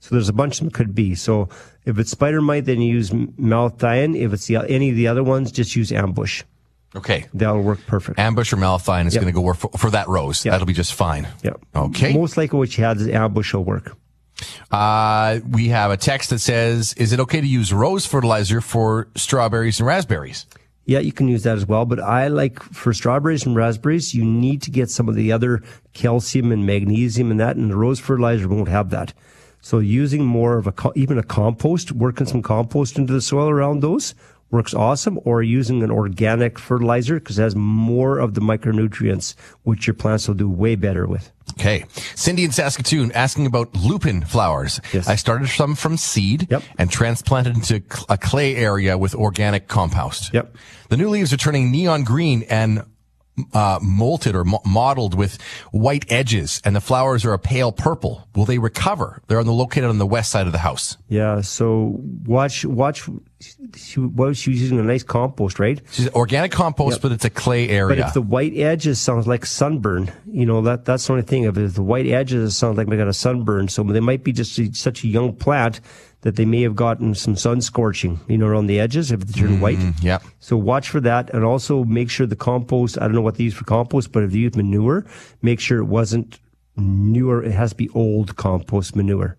[0.00, 1.14] So there's a bunch of them could be.
[1.14, 1.48] So
[1.84, 4.16] if it's spider mite, then you use malathion.
[4.18, 6.42] If it's the, any of the other ones, just use ambush.
[6.96, 7.26] Okay.
[7.34, 8.18] That'll work perfect.
[8.18, 9.22] Ambush or malathion is Yep.
[9.22, 10.44] going to go work for, for that rose.
[10.44, 10.52] Yep.
[10.52, 11.28] That'll be just fine.
[11.44, 11.60] Yep.
[11.76, 12.12] Okay.
[12.14, 13.96] Most likely what you had is ambush will work.
[14.70, 19.08] Uh, we have a text that says, is it okay to use rose fertilizer for
[19.14, 20.46] strawberries and raspberries?
[20.86, 21.84] Yeah, you can use that as well.
[21.84, 25.62] But I like for strawberries and raspberries, you need to get some of the other
[25.92, 29.12] calcium and magnesium and that, and the rose fertilizer won't have that.
[29.60, 33.80] So using more of a, even a compost, working some compost into the soil around
[33.80, 34.14] those
[34.50, 39.86] works awesome, or using an organic fertilizer because it has more of the micronutrients, which
[39.86, 41.30] your plants will do way better with.
[41.52, 41.84] Okay.
[42.16, 44.80] Cindy in Saskatoon asking about lupin flowers.
[44.92, 45.08] Yes.
[45.08, 46.62] I started some from seed Yep.
[46.78, 50.32] and transplanted into a clay area with organic compost.
[50.34, 50.56] Yep.
[50.88, 52.82] The new leaves are turning neon green and
[53.52, 55.40] uh, molted or mo- mottled with
[55.72, 58.26] white edges, and the flowers are a pale purple.
[58.34, 59.22] Will they recover?
[59.26, 60.96] They're on the located on the west side of the house.
[61.08, 61.40] Yeah.
[61.40, 63.08] So watch, watch.
[63.74, 65.80] She, well, she was using a nice compost, right?
[65.92, 67.02] She's organic compost, Yep.
[67.02, 67.96] but it's a clay area.
[67.96, 71.44] But if the white edges sounds like sunburn, you know that that's the only thing.
[71.44, 74.60] If the white edges sound like they got a sunburn, so they might be just
[74.76, 75.80] such a young plant
[76.22, 79.40] that they may have gotten some sun scorching, you know, around the edges if they
[79.40, 79.78] turn white.
[79.78, 80.18] Mm-hmm, yeah.
[80.38, 82.98] So watch for that, and also make sure the compost.
[82.98, 85.06] I don't know what they use for compost, but if they use manure,
[85.42, 86.38] make sure it wasn't
[86.76, 87.42] newer.
[87.42, 89.36] It has to be old compost manure.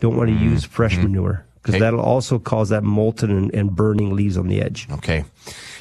[0.00, 1.04] Don't want to mm-hmm, use fresh mm-hmm.
[1.04, 4.88] manure because that'll also cause that molten and, and burning leaves on the edge.
[4.90, 5.24] Okay.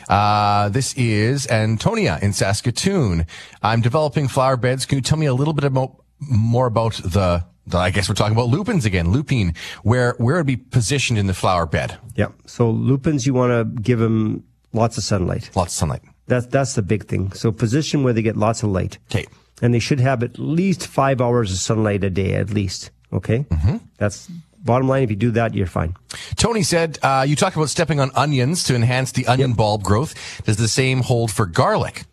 [0.08, 3.26] Uh, this is Antonia in Saskatoon.
[3.64, 4.86] I'm developing flower beds.
[4.86, 7.44] Can you tell me a little bit about more about the
[7.74, 9.54] I guess we're talking about lupins again, lupine,
[9.84, 11.98] where, where it'd be positioned in the flower bed?
[12.16, 12.30] Yeah.
[12.46, 14.44] So lupins, you want to give them
[14.74, 15.52] lots of sunlight.
[15.56, 16.02] Lots of sunlight.
[16.28, 17.34] That's that's the big thing.
[17.34, 18.98] So position where they get lots of light.
[19.12, 19.26] Okay.
[19.62, 22.90] And they should have at least five hours of sunlight a day, at least.
[23.14, 23.40] Okay.
[23.40, 23.78] Mm-hmm.
[23.98, 24.30] That's
[24.64, 25.04] bottom line.
[25.04, 25.96] If you do that, you're fine.
[26.36, 30.16] Tony said, uh, you talked about stepping on onions to enhance the onion bulb growth.
[30.46, 32.06] Does the same hold for garlic?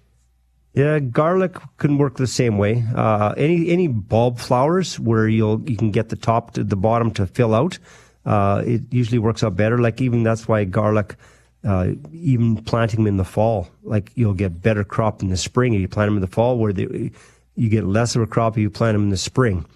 [0.79, 2.85] Yeah, garlic can work the same way.
[2.95, 7.11] Uh, any any bulb flowers where you'll you can get the top to the bottom
[7.15, 7.81] to fill out.
[8.25, 9.79] Uh, it usually works out better.
[9.79, 11.17] Like even that's why garlic.
[11.65, 15.75] Uh, even planting them in the fall, like you'll get better crop in the spring
[15.75, 17.11] if you plant them in the fall, where they,
[17.57, 19.67] you get less of a crop if you plant them in the spring.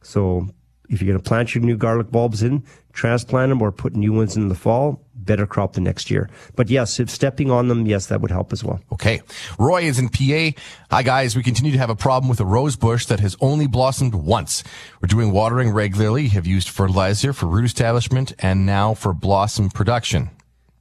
[0.00, 0.48] So
[0.88, 2.64] if you're going to plant your new garlic bulbs in,
[2.94, 6.30] transplant them or put new ones in the fall, better crop the next year.
[6.54, 8.80] But yes, if stepping on them, yes, that would help as well.
[8.92, 9.20] Okay.
[9.58, 10.58] Roy is in PA.
[10.90, 11.36] Hi guys.
[11.36, 14.62] We continue to have a problem with a rose bush that has only blossomed once.
[15.02, 20.30] We're doing watering regularly, have used fertilizer for root establishment and now for blossom production.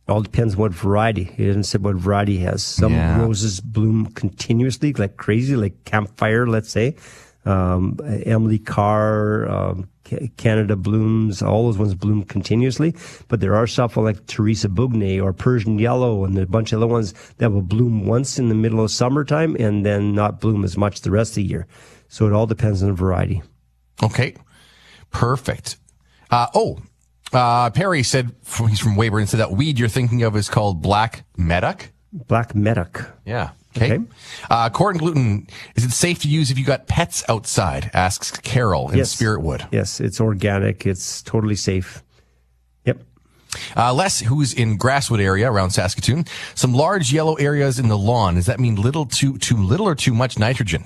[0.07, 1.23] all depends what variety.
[1.23, 2.61] He didn't say what variety he has.
[2.61, 3.19] Some Yeah.
[3.19, 6.95] roses bloom continuously, like crazy, like campfire, let's say.
[7.43, 9.87] Um, Emily Carr, um,
[10.37, 12.95] Canada blooms, all those ones bloom continuously.
[13.27, 16.87] But there are stuff like Teresa Bugnet or Persian yellow and a bunch of other
[16.87, 20.77] ones that will bloom once in the middle of summertime and then not bloom as
[20.77, 21.67] much the rest of the year.
[22.07, 23.41] So it all depends on the variety.
[24.03, 24.35] Okay.
[25.09, 25.77] Perfect.
[26.29, 26.79] Uh, oh,
[27.33, 28.31] uh, Perry said
[28.67, 31.91] he's from Weyburn and said that weed you're thinking of is called black medic.
[32.11, 32.99] Black medic.
[33.25, 33.51] Yeah.
[33.75, 33.93] Okay.
[33.95, 34.03] Okay.
[34.49, 37.91] Uh, corn gluten, is it safe to use if you got pets outside?
[37.93, 39.15] Asks Carol in Yes.
[39.15, 39.67] Spiritwood.
[39.71, 40.85] Yes, it's organic.
[40.85, 42.01] It's totally safe.
[42.85, 43.01] Yep.
[43.75, 46.25] Uh, Les, who's in Grasswood area around Saskatoon,
[46.55, 48.35] some large yellow areas in the lawn.
[48.35, 50.83] Does that mean little too, too little or too much nitrogen?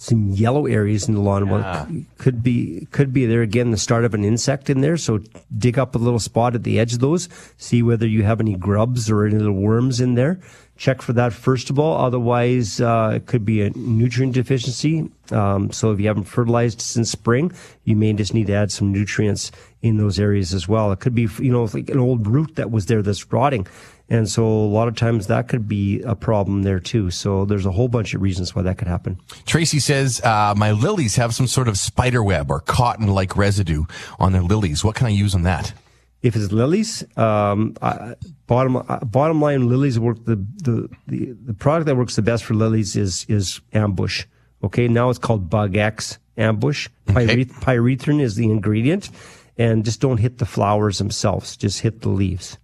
[0.00, 1.48] some yellow areas in the lawn.
[1.48, 1.84] Yeah.
[1.88, 4.96] c- could be could be there again the start of an insect in there.
[4.96, 5.18] So
[5.58, 7.28] dig up a little spot at the edge of those.
[7.56, 10.38] See whether you have any grubs or any little worms in there.
[10.78, 11.98] Check for that first of all.
[11.98, 15.10] Otherwise, uh, it could be a nutrient deficiency.
[15.32, 17.52] Um, so if you haven't fertilized since spring,
[17.84, 19.50] you may just need to add some nutrients
[19.82, 20.92] in those areas as well.
[20.92, 23.66] It could be you know like an old root that was there that's rotting.
[24.08, 27.10] And so a lot of times that could be a problem there too.
[27.10, 29.20] So there's a whole bunch of reasons why that could happen.
[29.44, 33.84] Tracy says, uh, my lilies have some sort of spider web or cotton like residue
[34.18, 34.82] on their lilies.
[34.82, 35.74] What can I use on that?
[36.22, 38.14] If it's lilies, um, uh,
[38.46, 42.44] bottom uh, bottom line, lilies work the, the the the product that works the best
[42.44, 44.26] for lilies is is ambush.
[44.62, 46.88] Okay, now it's called Bug X ambush.
[47.08, 47.26] Okay.
[47.26, 49.10] Pyreth- pyrethrin is the ingredient,
[49.56, 51.56] and just don't hit the flowers themselves.
[51.56, 52.58] Just hit the leaves.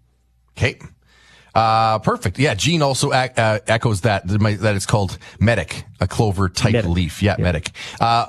[0.56, 0.78] Okay.
[1.54, 2.38] Uh, perfect.
[2.38, 2.54] Yeah.
[2.54, 7.22] Gene also ac- uh, echoes that, that it's called medic, a clover type leaf.
[7.22, 7.70] Yeah, medic.
[8.00, 8.26] Uh,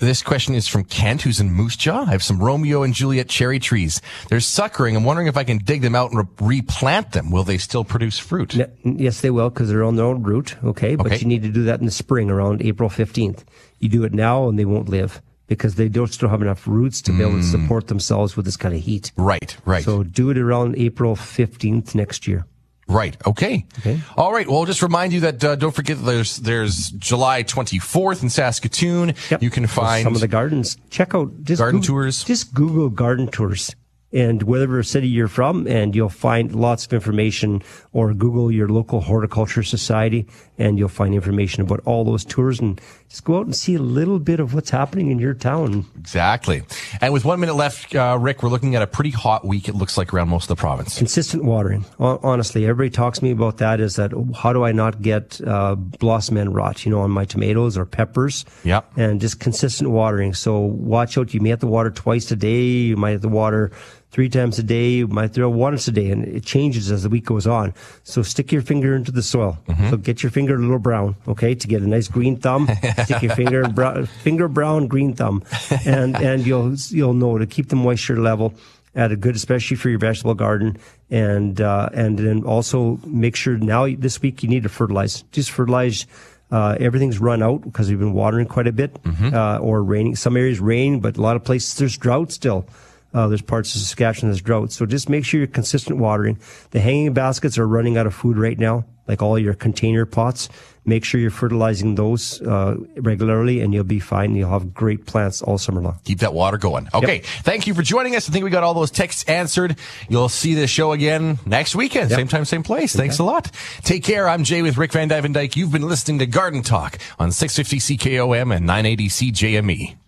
[0.00, 2.02] this question is from Kent, who's in Moose Jaw.
[2.06, 4.00] I have some Romeo and Juliet cherry trees.
[4.28, 4.94] They're suckering.
[4.94, 7.30] I'm wondering if I can dig them out and re- replant them.
[7.30, 8.54] Will they still produce fruit?
[8.84, 10.56] Yes, they will because they're on their own root.
[10.62, 11.18] Okay, but Okay.
[11.18, 13.44] you need to do that in the spring around April fifteenth.
[13.80, 17.00] You do it now, and they won't live because they don't still have enough roots
[17.02, 19.10] to be able to support themselves with this kind of heat.
[19.16, 19.82] Right, right.
[19.84, 22.44] So do it around April fifteenth next year.
[22.88, 23.16] Right.
[23.26, 23.66] Okay.
[23.80, 24.00] Okay.
[24.16, 24.48] All right.
[24.48, 29.14] Well, just remind you that uh, don't forget there's there's July 24th in Saskatoon.
[29.30, 29.42] Yep.
[29.42, 30.76] You can find some of the gardens.
[30.90, 32.24] Check out just Garden Google- tours.
[32.24, 33.74] Just Google garden tours
[34.12, 37.62] and whatever city you're from, and you'll find lots of information.
[37.92, 40.26] Or Google your local horticulture society,
[40.56, 42.60] and you'll find information about all those tours.
[42.60, 45.86] And just go out and see a little bit of what's happening in your town.
[45.98, 46.62] exactly.
[47.00, 49.68] And with one minute left, uh, Rick, we're looking at a pretty hot week.
[49.68, 50.96] It looks like around most of the province.
[50.96, 51.84] Consistent watering.
[51.98, 53.80] Honestly, everybody talks to me about that.
[53.80, 56.84] Is that how do I not get uh, blossom end rot?
[56.84, 58.44] You know, on my tomatoes or peppers.
[58.64, 58.92] Yep.
[58.96, 60.34] And just consistent watering.
[60.34, 61.34] So watch out.
[61.34, 62.62] You may have to water twice a day.
[62.62, 63.72] You might have to water
[64.10, 64.90] three times a day.
[64.90, 67.74] You might throw once a day, and it changes as the week goes on.
[68.04, 69.58] So stick your finger into the soil.
[69.68, 69.90] Mm-hmm.
[69.90, 72.68] So get your finger a little brown, okay, to get a nice green thumb.
[73.04, 75.42] stick your finger brown, finger brown, green thumb,
[75.84, 78.54] and and you'll you'll know to keep the moisture level
[78.94, 80.76] at a good, especially for your vegetable garden.
[81.10, 85.22] And uh, and then also make sure now this week you need to fertilize.
[85.32, 86.06] Just fertilize.
[86.50, 88.98] Uh, everything's run out because we've been watering quite a bit,
[89.34, 90.16] uh, or raining.
[90.16, 92.66] Some areas rain, but a lot of places there's drought still.
[93.14, 94.72] Uh, there's parts of Saskatchewan that's drought.
[94.72, 96.38] So just make sure you're consistent watering.
[96.70, 100.48] The hanging baskets are running out of food right now, like all your container pots.
[100.84, 104.34] Make sure you're fertilizing those uh, regularly, and you'll be fine.
[104.34, 105.98] You'll have great plants all summer long.
[106.04, 106.88] Keep that water going.
[106.94, 107.18] Okay.
[107.18, 108.28] Thank you for joining us.
[108.28, 109.76] I think we got all those texts answered.
[110.08, 112.10] You'll see the show again next weekend.
[112.10, 112.96] Same time, same place.
[112.96, 113.50] Thanks a lot.
[113.82, 114.28] Take care.
[114.28, 115.56] I'm Jay with Rick vanDuyvendyk.
[115.56, 120.07] You've been listening to Garden Talk on 650 CKOM and 980 CJME.